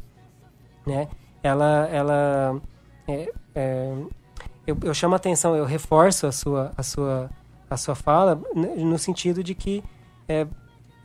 né, 0.86 1.08
ela, 1.42 1.88
ela 1.92 2.62
é, 3.08 3.32
é, 3.54 3.94
eu, 4.68 4.78
eu 4.84 4.94
chamo 4.94 5.14
a 5.14 5.18
atenção, 5.18 5.56
eu 5.56 5.66
reforço 5.66 6.28
a 6.28 6.32
sua, 6.32 6.72
a 6.76 6.84
sua, 6.84 7.30
a 7.70 7.78
sua 7.78 7.96
fala 7.96 8.42
né, 8.56 8.76
no 8.78 8.98
sentido 8.98 9.44
de 9.44 9.56
que 9.56 9.84
é, 10.28 10.48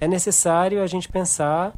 é 0.01 0.09
necessário 0.09 0.83
a 0.83 0.87
gente 0.87 1.09
pensar 1.09 1.75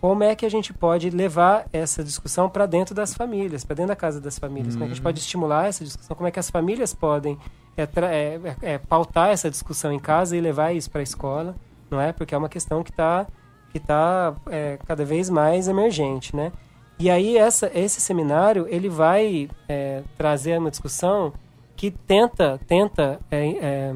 como 0.00 0.22
é 0.22 0.34
que 0.34 0.44
a 0.44 0.48
gente 0.48 0.72
pode 0.72 1.10
levar 1.10 1.66
essa 1.72 2.04
discussão 2.04 2.48
para 2.48 2.66
dentro 2.66 2.94
das 2.94 3.14
famílias, 3.14 3.64
para 3.64 3.76
dentro 3.76 3.88
da 3.88 3.96
casa 3.96 4.20
das 4.20 4.38
famílias. 4.38 4.74
Como 4.74 4.84
é 4.84 4.86
que 4.86 4.92
a 4.92 4.94
gente 4.94 5.02
pode 5.02 5.18
estimular 5.18 5.66
essa 5.66 5.84
discussão? 5.84 6.16
Como 6.16 6.28
é 6.28 6.30
que 6.30 6.38
as 6.38 6.50
famílias 6.50 6.94
podem 6.94 7.38
é, 7.76 7.82
é, 7.82 8.56
é, 8.62 8.78
pautar 8.78 9.30
essa 9.30 9.50
discussão 9.50 9.92
em 9.92 9.98
casa 9.98 10.36
e 10.36 10.40
levar 10.40 10.72
isso 10.72 10.90
para 10.90 11.00
a 11.00 11.02
escola? 11.02 11.56
Não 11.90 12.00
é? 12.00 12.12
Porque 12.12 12.34
é 12.34 12.38
uma 12.38 12.48
questão 12.48 12.82
que 12.82 12.90
está 12.90 13.26
que 13.70 13.80
tá, 13.80 14.34
é, 14.48 14.78
cada 14.86 15.04
vez 15.04 15.28
mais 15.28 15.68
emergente, 15.68 16.34
né? 16.34 16.50
E 16.98 17.10
aí 17.10 17.36
essa, 17.36 17.70
esse 17.74 18.00
seminário 18.00 18.66
ele 18.70 18.88
vai 18.88 19.50
é, 19.68 20.02
trazer 20.16 20.58
uma 20.58 20.70
discussão 20.70 21.32
que 21.74 21.90
tenta 21.90 22.58
tenta 22.66 23.20
é, 23.30 23.48
é, 23.48 23.94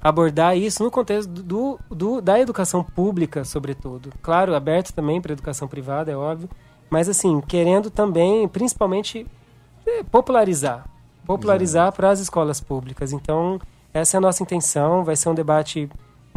abordar 0.00 0.56
isso 0.56 0.82
no 0.82 0.90
contexto 0.90 1.28
do, 1.28 1.78
do, 1.90 2.22
da 2.22 2.40
educação 2.40 2.82
pública, 2.82 3.44
sobretudo. 3.44 4.10
Claro, 4.22 4.54
aberto 4.54 4.92
também 4.94 5.20
para 5.20 5.32
a 5.32 5.34
educação 5.34 5.68
privada, 5.68 6.10
é 6.10 6.16
óbvio, 6.16 6.48
mas 6.88 7.08
assim 7.08 7.40
querendo 7.42 7.90
também, 7.90 8.48
principalmente, 8.48 9.26
é, 9.86 10.02
popularizar, 10.04 10.86
popularizar 11.26 11.92
para 11.92 12.08
as 12.08 12.20
escolas 12.20 12.60
públicas. 12.60 13.12
Então 13.12 13.60
essa 13.92 14.16
é 14.16 14.18
a 14.18 14.20
nossa 14.20 14.42
intenção. 14.42 15.04
Vai 15.04 15.16
ser 15.16 15.28
um 15.28 15.34
debate 15.34 15.88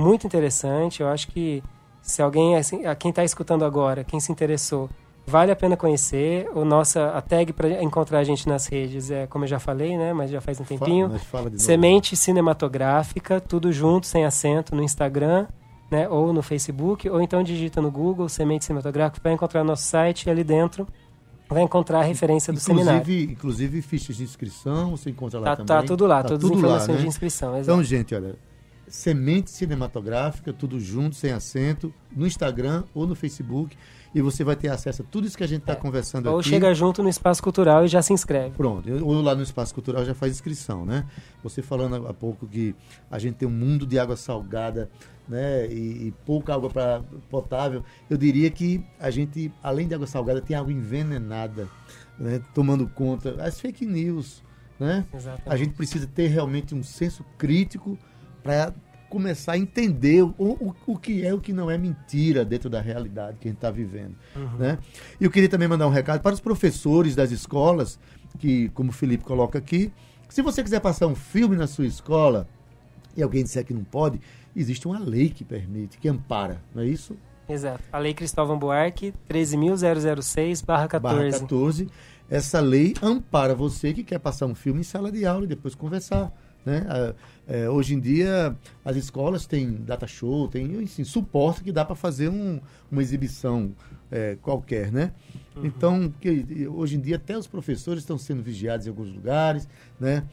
muito 0.02 0.26
interessante. 0.26 1.02
Eu 1.02 1.08
acho 1.08 1.28
que 1.28 1.64
Se 2.02 2.20
alguém, 2.22 2.56
assim, 2.56 2.86
a 2.86 2.96
quem 2.96 3.10
está 3.10 3.24
escutando 3.24 3.64
agora, 3.64 4.04
quem 4.04 4.20
se 4.20 4.32
interessou, 4.32 4.90
vale 5.26 5.52
a 5.52 5.56
pena 5.56 5.78
conhecer. 5.78 6.50
O 6.54 6.66
nossa 6.66 7.10
a 7.10 7.22
tag 7.22 7.54
para 7.54 7.84
encontrar 7.84 8.20
a 8.20 8.24
gente 8.24 8.48
nas 8.48 8.66
redes 8.66 9.12
é, 9.12 9.28
como 9.28 9.46
eu 9.46 9.48
já 9.48 9.60
falei, 9.60 9.98
né, 9.98 10.12
mas 10.12 10.32
já 10.32 10.42
faz 10.42 10.60
um 10.60 10.64
tempinho. 10.64 11.08
Fala, 11.08 11.20
fala 11.20 11.52
Semente 11.58 12.16
cinematográfica, 12.16 13.40
tudo 13.40 13.72
junto, 13.72 14.08
sem 14.08 14.26
acento, 14.26 14.76
no 14.76 14.84
Instagram, 14.84 15.46
né, 15.92 16.10
ou 16.10 16.34
no 16.34 16.42
Facebook, 16.42 17.08
ou 17.08 17.22
então 17.22 17.44
digita 17.44 17.80
no 17.82 17.92
Google 17.92 18.28
Semente 18.28 18.66
cinematográfica, 18.66 19.22
vai 19.24 19.34
encontrar 19.34 19.64
nosso 19.64 19.84
site 19.84 20.24
e 20.24 20.30
ali 20.32 20.44
dentro 20.44 20.88
vai 21.48 21.62
encontrar 21.62 22.00
a 22.00 22.04
referência 22.04 22.52
do 22.52 22.60
inclusive, 22.60 22.86
seminário. 22.86 23.32
Inclusive 23.32 23.82
fichas 23.82 24.16
de 24.16 24.24
inscrição, 24.24 24.92
você 24.92 25.10
encontra 25.10 25.40
lá 25.40 25.46
tá, 25.48 25.56
também. 25.58 25.68
Tá 25.68 25.84
tudo 25.84 26.08
lá, 26.08 26.24
tá 26.24 26.30
todas 26.30 26.46
as 26.46 26.58
informações 26.58 26.88
lá, 26.88 26.94
né? 26.96 27.02
de 27.02 27.08
inscrição. 27.08 27.58
Exato. 27.58 27.72
Então, 27.72 27.84
gente, 27.84 28.16
olha, 28.16 28.36
semente 28.92 29.50
cinematográfica, 29.50 30.52
tudo 30.52 30.80
junto, 30.80 31.16
sem 31.16 31.32
acento, 31.32 31.94
no 32.16 32.28
Instagram 32.28 32.84
ou 32.94 33.08
no 33.08 33.16
Facebook. 33.16 33.76
E 34.14 34.22
você 34.22 34.44
vai 34.44 34.58
ter 34.58 34.68
acesso 34.68 35.02
a 35.02 35.06
tudo 35.06 35.26
isso 35.26 35.38
que 35.38 35.44
a 35.44 35.48
gente 35.48 35.62
está 35.62 35.72
é. 35.72 35.78
conversando 35.78 36.26
ou 36.28 36.40
aqui. 36.40 36.50
Ou 36.50 36.54
chega 36.54 36.74
junto 36.76 37.02
no 37.02 37.08
Espaço 37.08 37.42
Cultural 37.42 37.86
e 37.86 37.88
já 37.88 38.02
se 38.02 38.12
inscreve. 38.12 38.52
Pronto, 38.52 38.90
ou 39.06 39.22
lá 39.22 39.34
no 39.34 39.42
Espaço 39.42 39.74
Cultural 39.74 40.04
já 40.04 40.14
faz 40.14 40.34
inscrição, 40.34 40.86
né? 40.86 41.06
Você 41.42 41.62
falando 41.62 42.06
há 42.06 42.14
pouco 42.14 42.46
que 42.46 42.76
a 43.10 43.18
gente 43.18 43.36
tem 43.36 43.48
um 43.48 43.52
mundo 43.52 43.88
de 43.88 43.98
água 43.98 44.18
salgada 44.18 44.90
né, 45.32 45.66
e, 45.68 46.08
e 46.08 46.14
pouca 46.26 46.54
água 46.54 46.70
pra, 46.70 47.02
potável, 47.30 47.86
eu 48.10 48.18
diria 48.18 48.50
que 48.52 48.84
a 49.00 49.10
gente, 49.10 49.50
além 49.64 49.88
de 49.88 49.96
água 49.96 50.06
salgada, 50.06 50.42
tem 50.42 50.58
água 50.58 50.74
envenenada, 50.74 51.70
né, 52.20 52.42
tomando 52.54 52.86
conta. 52.90 53.42
As 53.42 53.58
fake 53.58 53.86
news, 53.86 54.44
né? 54.78 55.06
Exatamente. 55.14 55.50
A 55.50 55.56
gente 55.56 55.74
precisa 55.74 56.06
ter 56.06 56.28
realmente 56.28 56.76
um 56.76 56.84
senso 56.84 57.24
crítico 57.38 57.98
para 58.44 58.74
começar 59.10 59.54
a 59.54 59.58
entender 59.58 60.24
o, 60.24 60.34
o, 60.38 60.76
o 60.88 60.98
que 60.98 61.26
é 61.26 61.34
o 61.34 61.40
que 61.40 61.52
não 61.52 61.70
é 61.70 61.78
mentira 61.78 62.46
dentro 62.46 62.70
da 62.70 62.80
realidade 62.80 63.38
que 63.40 63.48
a 63.48 63.52
gente 63.52 63.58
está 63.58 63.70
vivendo. 63.70 64.16
Uhum. 64.36 64.58
Né? 64.58 64.78
E 65.20 65.26
eu 65.26 65.30
queria 65.30 65.50
também 65.50 65.68
mandar 65.68 65.86
um 65.86 65.92
recado 65.92 66.22
para 66.22 66.34
os 66.34 66.40
professores 66.40 67.16
das 67.16 67.32
escolas, 67.32 68.00
que, 68.40 68.70
como 68.70 68.90
o 68.90 68.94
Felipe 68.94 69.26
coloca 69.26 69.60
aqui, 69.60 69.92
se 70.30 70.42
você 70.42 70.64
quiser 70.64 70.80
passar 70.80 71.08
um 71.08 71.16
filme 71.16 71.58
na 71.58 71.68
sua 71.68 71.86
escola 71.86 72.48
e 73.16 73.22
alguém 73.22 73.44
disser 73.44 73.66
que 73.66 73.74
não 73.74 73.84
pode, 73.84 74.22
existe 74.56 74.88
uma 74.88 74.98
lei 74.98 75.30
que 75.30 75.44
permite, 75.44 75.98
que 75.98 76.08
ampara, 76.08 76.62
não 76.74 76.84
é 76.84 76.88
isso? 76.88 77.18
Exato. 77.50 77.84
A 77.92 78.00
Lei 78.00 78.14
Cristóvão 78.14 78.58
Buarque, 78.58 79.14
13.006-14. 79.30 81.42
14. 81.42 81.90
Essa 82.30 82.62
lei 82.62 82.94
ampara 83.02 83.54
você 83.54 83.94
que 83.94 84.06
quer 84.06 84.20
passar 84.20 84.46
um 84.46 84.56
filme 84.56 84.80
em 84.80 84.84
sala 84.84 85.12
de 85.12 85.26
aula 85.26 85.44
e 85.44 85.48
depois 85.48 85.76
conversar. 85.76 86.32
Né? 86.66 86.86
É, 87.48 87.70
hoje 87.70 87.96
em 87.96 88.00
dia, 88.00 88.56
as 88.86 88.96
escolas 88.96 89.46
têm 89.46 89.74
data 89.74 90.08
show, 90.08 90.48
tem 90.48 90.84
assim, 90.84 91.04
suporte 91.04 91.64
que 91.64 91.72
dá 91.72 91.84
para 91.84 91.96
fazer 91.96 92.30
um, 92.30 92.60
uma 92.92 93.02
exibição 93.02 93.72
é, 94.12 94.38
qualquer. 94.42 94.92
Né? 94.92 95.12
Uhum. 95.56 95.66
Então, 95.66 96.14
que, 96.20 96.68
hoje 96.68 96.96
em 96.96 97.00
dia, 97.00 97.16
até 97.16 97.38
os 97.38 97.48
professores 97.48 98.04
estão 98.04 98.18
sendo 98.18 98.44
vigiados 98.44 98.86
em 98.86 98.90
alguns 98.90 99.14
lugares. 99.14 99.68
Né? 100.00 100.24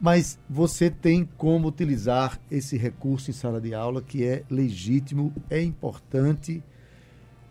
Mas 0.00 0.38
você 0.48 0.90
tem 0.90 1.28
como 1.36 1.68
utilizar 1.68 2.38
esse 2.50 2.76
recurso 2.76 3.30
em 3.30 3.34
sala 3.34 3.60
de 3.60 3.74
aula 3.74 4.00
que 4.00 4.24
é 4.24 4.44
legítimo, 4.50 5.32
é 5.48 5.62
importante 5.62 6.62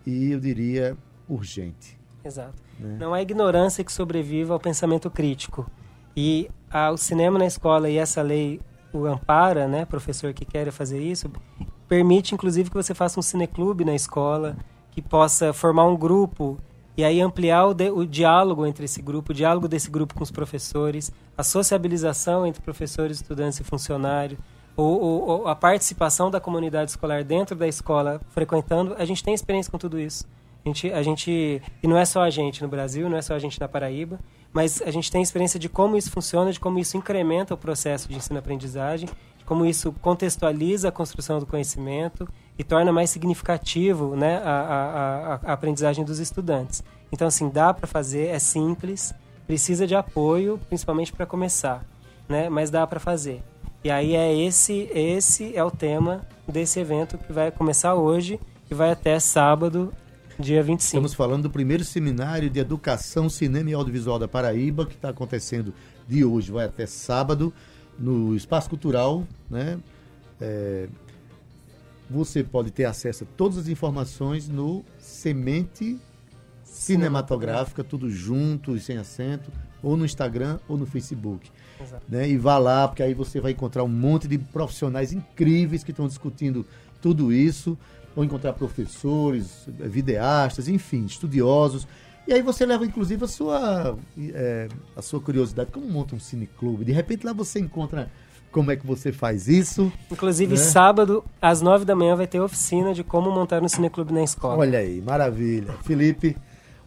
e, 0.05 0.31
eu 0.31 0.39
diria, 0.39 0.97
urgente. 1.27 1.97
Exato. 2.23 2.61
Né? 2.79 2.97
Não 2.99 3.15
é 3.15 3.21
ignorância 3.21 3.83
que 3.83 3.91
sobrevive 3.91 4.51
ao 4.51 4.59
pensamento 4.59 5.09
crítico. 5.11 5.69
E 6.21 6.51
a, 6.69 6.91
o 6.91 6.97
cinema 6.97 7.39
na 7.39 7.45
escola 7.45 7.89
e 7.89 7.97
essa 7.97 8.21
lei 8.21 8.59
o 8.91 9.05
ampara, 9.05 9.69
né, 9.69 9.85
professor 9.85 10.33
que 10.33 10.43
quer 10.43 10.69
fazer 10.69 10.99
isso, 10.99 11.31
permite 11.87 12.35
inclusive 12.35 12.69
que 12.69 12.75
você 12.75 12.93
faça 12.93 13.17
um 13.17 13.23
cineclube 13.23 13.85
na 13.85 13.95
escola, 13.95 14.57
que 14.91 15.01
possa 15.01 15.53
formar 15.53 15.85
um 15.85 15.95
grupo 15.95 16.57
e 16.97 17.05
aí 17.05 17.21
ampliar 17.21 17.67
o, 17.67 17.73
de, 17.73 17.89
o, 17.89 18.05
diálogo 18.05 18.65
entre 18.65 18.83
esse 18.83 19.01
grupo, 19.01 19.31
o 19.31 19.33
diálogo 19.33 19.69
desse 19.69 19.89
grupo 19.89 20.13
com 20.13 20.21
os 20.21 20.29
professores, 20.29 21.09
a 21.37 21.43
sociabilização 21.43 22.45
entre 22.45 22.61
professores, 22.61 23.21
estudantes 23.21 23.61
e 23.61 23.63
funcionários, 23.63 24.37
ou, 24.75 24.99
ou, 25.01 25.47
a 25.47 25.55
participação 25.55 26.29
da 26.29 26.41
comunidade 26.41 26.91
escolar 26.91 27.23
dentro 27.23 27.55
da 27.55 27.67
escola, 27.67 28.19
frequentando. 28.31 28.93
A 28.97 29.05
gente 29.05 29.23
tem 29.23 29.33
experiência 29.33 29.71
com 29.71 29.77
tudo 29.77 29.97
isso. 29.97 30.25
A 30.65 30.69
gente, 30.69 30.91
a 30.91 31.01
gente, 31.01 31.61
e 31.81 31.87
não 31.87 31.97
é 31.97 32.05
só 32.05 32.21
a 32.21 32.29
gente 32.29 32.61
no 32.61 32.67
Brasil, 32.67 33.09
não 33.09 33.17
é 33.17 33.21
só 33.21 33.33
a 33.33 33.39
gente 33.39 33.59
na 33.59 33.67
Paraíba, 33.67 34.19
mas 34.51 34.81
a 34.81 34.91
gente 34.91 35.11
tem 35.11 35.21
experiência 35.21 35.59
de 35.59 35.69
como 35.69 35.95
isso 35.95 36.11
funciona, 36.11 36.51
de 36.51 36.59
como 36.59 36.79
isso 36.79 36.97
incrementa 36.97 37.53
o 37.53 37.57
processo 37.57 38.09
de 38.09 38.15
ensino-aprendizagem, 38.15 39.07
de 39.37 39.45
como 39.45 39.65
isso 39.65 39.91
contextualiza 40.01 40.89
a 40.89 40.91
construção 40.91 41.39
do 41.39 41.45
conhecimento 41.45 42.27
e 42.57 42.63
torna 42.63 42.91
mais 42.91 43.09
significativo 43.09 44.15
né, 44.15 44.41
a, 44.43 44.49
a, 44.49 45.33
a, 45.33 45.33
a 45.35 45.53
aprendizagem 45.53 46.03
dos 46.03 46.19
estudantes. 46.19 46.83
Então, 47.11 47.27
assim, 47.27 47.49
dá 47.49 47.73
para 47.73 47.87
fazer, 47.87 48.27
é 48.27 48.39
simples, 48.39 49.13
precisa 49.47 49.87
de 49.87 49.95
apoio, 49.95 50.59
principalmente 50.67 51.13
para 51.13 51.25
começar, 51.25 51.85
né, 52.27 52.49
mas 52.49 52.69
dá 52.69 52.85
para 52.85 52.99
fazer. 52.99 53.41
E 53.83 53.89
aí 53.89 54.13
é 54.13 54.35
esse, 54.35 54.89
esse 54.93 55.55
é 55.55 55.63
o 55.63 55.71
tema 55.71 56.27
desse 56.47 56.79
evento 56.79 57.17
que 57.17 57.31
vai 57.31 57.49
começar 57.49 57.95
hoje 57.95 58.39
e 58.69 58.73
vai 58.73 58.91
até 58.91 59.19
sábado 59.19 59.93
Dia 60.39 60.63
25. 60.63 60.85
Estamos 60.85 61.13
falando 61.13 61.43
do 61.43 61.49
primeiro 61.49 61.83
seminário 61.83 62.49
de 62.49 62.61
Educação, 62.61 63.27
Cinema 63.27 63.71
e 63.71 63.73
Audiovisual 63.73 64.17
da 64.17 64.25
Paraíba, 64.25 64.85
que 64.85 64.95
está 64.95 65.09
acontecendo 65.09 65.73
de 66.07 66.23
hoje, 66.23 66.49
vai 66.49 66.65
até 66.65 66.85
sábado, 66.85 67.53
no 67.99 68.33
Espaço 68.33 68.69
Cultural, 68.69 69.27
né? 69.49 69.77
É, 70.39 70.87
você 72.09 72.41
pode 72.41 72.71
ter 72.71 72.85
acesso 72.85 73.25
a 73.25 73.27
todas 73.35 73.57
as 73.57 73.67
informações 73.67 74.47
no 74.47 74.85
Semente 74.97 75.99
Cinematográfica, 76.63 77.83
tudo 77.83 78.09
junto 78.09 78.77
e 78.77 78.79
sem 78.79 78.97
acento, 78.97 79.51
ou 79.83 79.97
no 79.97 80.05
Instagram 80.05 80.57
ou 80.69 80.77
no 80.77 80.85
Facebook. 80.85 81.51
Né? 82.07 82.29
E 82.29 82.37
vá 82.37 82.57
lá, 82.57 82.87
porque 82.87 83.03
aí 83.03 83.13
você 83.13 83.41
vai 83.41 83.51
encontrar 83.51 83.83
um 83.83 83.89
monte 83.89 84.25
de 84.25 84.37
profissionais 84.37 85.11
incríveis 85.11 85.83
que 85.83 85.91
estão 85.91 86.07
discutindo 86.07 86.65
tudo 87.01 87.33
isso 87.33 87.77
ou 88.15 88.23
encontrar 88.23 88.53
professores, 88.53 89.67
videastas, 89.67 90.67
enfim, 90.67 91.05
estudiosos. 91.05 91.87
E 92.27 92.33
aí 92.33 92.41
você 92.41 92.65
leva, 92.65 92.85
inclusive, 92.85 93.25
a 93.25 93.27
sua, 93.27 93.97
é, 94.33 94.67
a 94.95 95.01
sua 95.01 95.19
curiosidade. 95.19 95.71
Como 95.71 95.87
monta 95.87 96.15
um 96.15 96.19
cineclube? 96.19 96.85
De 96.85 96.91
repente 96.91 97.25
lá 97.25 97.33
você 97.33 97.59
encontra 97.59 98.09
como 98.51 98.71
é 98.71 98.75
que 98.75 98.85
você 98.85 99.11
faz 99.11 99.47
isso. 99.47 99.91
Inclusive, 100.11 100.51
né? 100.51 100.59
sábado, 100.59 101.23
às 101.41 101.61
nove 101.61 101.85
da 101.85 101.95
manhã, 101.95 102.15
vai 102.15 102.27
ter 102.27 102.39
oficina 102.39 102.93
de 102.93 103.03
como 103.03 103.31
montar 103.31 103.63
um 103.63 103.67
cineclube 103.67 104.13
na 104.13 104.23
escola. 104.23 104.57
Olha 104.57 104.79
aí, 104.79 105.01
maravilha. 105.01 105.73
Felipe, 105.83 106.35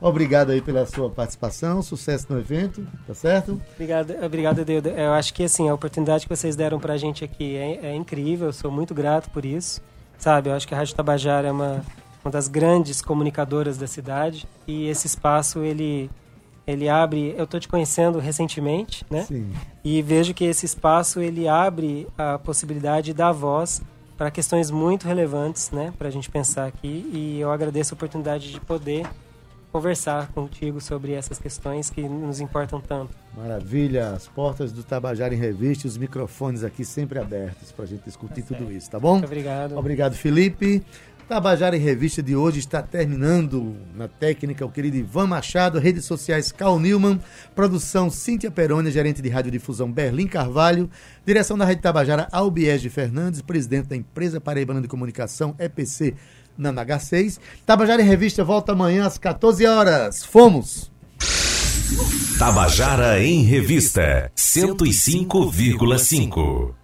obrigado 0.00 0.50
aí 0.50 0.60
pela 0.60 0.86
sua 0.86 1.08
participação, 1.10 1.82
sucesso 1.82 2.26
no 2.30 2.38
evento, 2.38 2.86
tá 3.06 3.14
certo? 3.14 3.60
Obrigado, 3.74 4.14
obrigado, 4.24 4.64
Deuda. 4.64 4.90
Eu 4.90 5.12
acho 5.12 5.32
que, 5.34 5.44
assim, 5.44 5.68
a 5.68 5.74
oportunidade 5.74 6.26
que 6.26 6.36
vocês 6.36 6.56
deram 6.56 6.78
pra 6.78 6.96
gente 6.96 7.24
aqui 7.24 7.56
é, 7.56 7.86
é 7.86 7.94
incrível, 7.94 8.48
eu 8.48 8.52
sou 8.52 8.70
muito 8.70 8.94
grato 8.94 9.30
por 9.30 9.44
isso 9.44 9.80
sabe? 10.22 10.48
Eu 10.48 10.54
acho 10.54 10.68
que 10.68 10.74
a 10.74 10.78
Rádio 10.78 10.94
Tabajara 10.94 11.48
é 11.48 11.52
uma, 11.52 11.84
uma 12.24 12.30
das 12.30 12.46
grandes 12.46 13.02
comunicadoras 13.02 13.76
da 13.76 13.88
cidade 13.88 14.46
e 14.68 14.86
esse 14.86 15.06
espaço 15.06 15.58
ele 15.60 16.08
ele 16.64 16.88
abre, 16.88 17.34
eu 17.36 17.42
estou 17.42 17.58
te 17.58 17.66
conhecendo 17.66 18.20
recentemente, 18.20 19.04
né? 19.10 19.24
Sim. 19.24 19.50
E 19.82 20.00
vejo 20.00 20.32
que 20.32 20.44
esse 20.44 20.64
espaço 20.64 21.20
ele 21.20 21.48
abre 21.48 22.06
a 22.16 22.38
possibilidade 22.38 23.06
de 23.06 23.14
dar 23.14 23.32
voz 23.32 23.82
para 24.16 24.30
questões 24.30 24.70
muito 24.70 25.08
relevantes, 25.08 25.72
né? 25.72 25.92
Para 25.98 26.06
a 26.06 26.10
gente 26.10 26.30
pensar 26.30 26.66
aqui 26.66 27.10
e 27.12 27.40
eu 27.40 27.50
agradeço 27.50 27.92
a 27.92 27.96
oportunidade 27.96 28.52
de 28.52 28.60
poder 28.60 29.04
conversar 29.72 30.28
contigo 30.32 30.80
sobre 30.80 31.12
essas 31.12 31.38
questões 31.38 31.88
que 31.88 32.02
nos 32.02 32.40
importam 32.40 32.80
tanto. 32.80 33.16
Maravilha, 33.34 34.10
as 34.10 34.28
portas 34.28 34.70
do 34.70 34.84
Tabajara 34.84 35.34
em 35.34 35.38
Revista, 35.38 35.88
os 35.88 35.96
microfones 35.96 36.62
aqui 36.62 36.84
sempre 36.84 37.18
abertos 37.18 37.72
para 37.72 37.86
a 37.86 37.88
gente 37.88 38.04
discutir 38.04 38.42
tá 38.42 38.54
tudo 38.54 38.70
isso, 38.70 38.90
tá 38.90 39.00
bom? 39.00 39.12
Muito 39.12 39.24
obrigado. 39.24 39.76
Obrigado, 39.76 40.14
Felipe. 40.14 40.84
Tabajara 41.32 41.74
em 41.74 41.80
Revista 41.80 42.22
de 42.22 42.36
hoje 42.36 42.58
está 42.58 42.82
terminando 42.82 43.74
na 43.94 44.06
técnica 44.06 44.66
o 44.66 44.70
querido 44.70 44.98
Ivan 44.98 45.28
Machado, 45.28 45.78
redes 45.78 46.04
sociais 46.04 46.52
Cal 46.52 46.78
Newman, 46.78 47.18
produção 47.54 48.10
Cíntia 48.10 48.50
Peroni, 48.50 48.90
gerente 48.90 49.22
de 49.22 49.30
radiodifusão 49.30 49.90
Berlim 49.90 50.26
Carvalho, 50.26 50.90
direção 51.24 51.56
da 51.56 51.64
Rede 51.64 51.80
Tabajara 51.80 52.28
Albiege 52.30 52.90
Fernandes, 52.90 53.40
presidente 53.40 53.88
da 53.88 53.96
empresa 53.96 54.42
Paraibana 54.42 54.82
de 54.82 54.88
Comunicação 54.88 55.54
EPC 55.58 56.14
na 56.56 56.72
H6. 56.72 57.38
Tabajara 57.66 58.00
em 58.02 58.06
Revista 58.06 58.44
volta 58.44 58.72
amanhã 58.72 59.06
às 59.06 59.18
14 59.18 59.66
horas. 59.66 60.24
Fomos! 60.24 60.90
Tabajara 62.38 63.22
em 63.22 63.42
Revista 63.42 64.32
105,5 64.36 66.74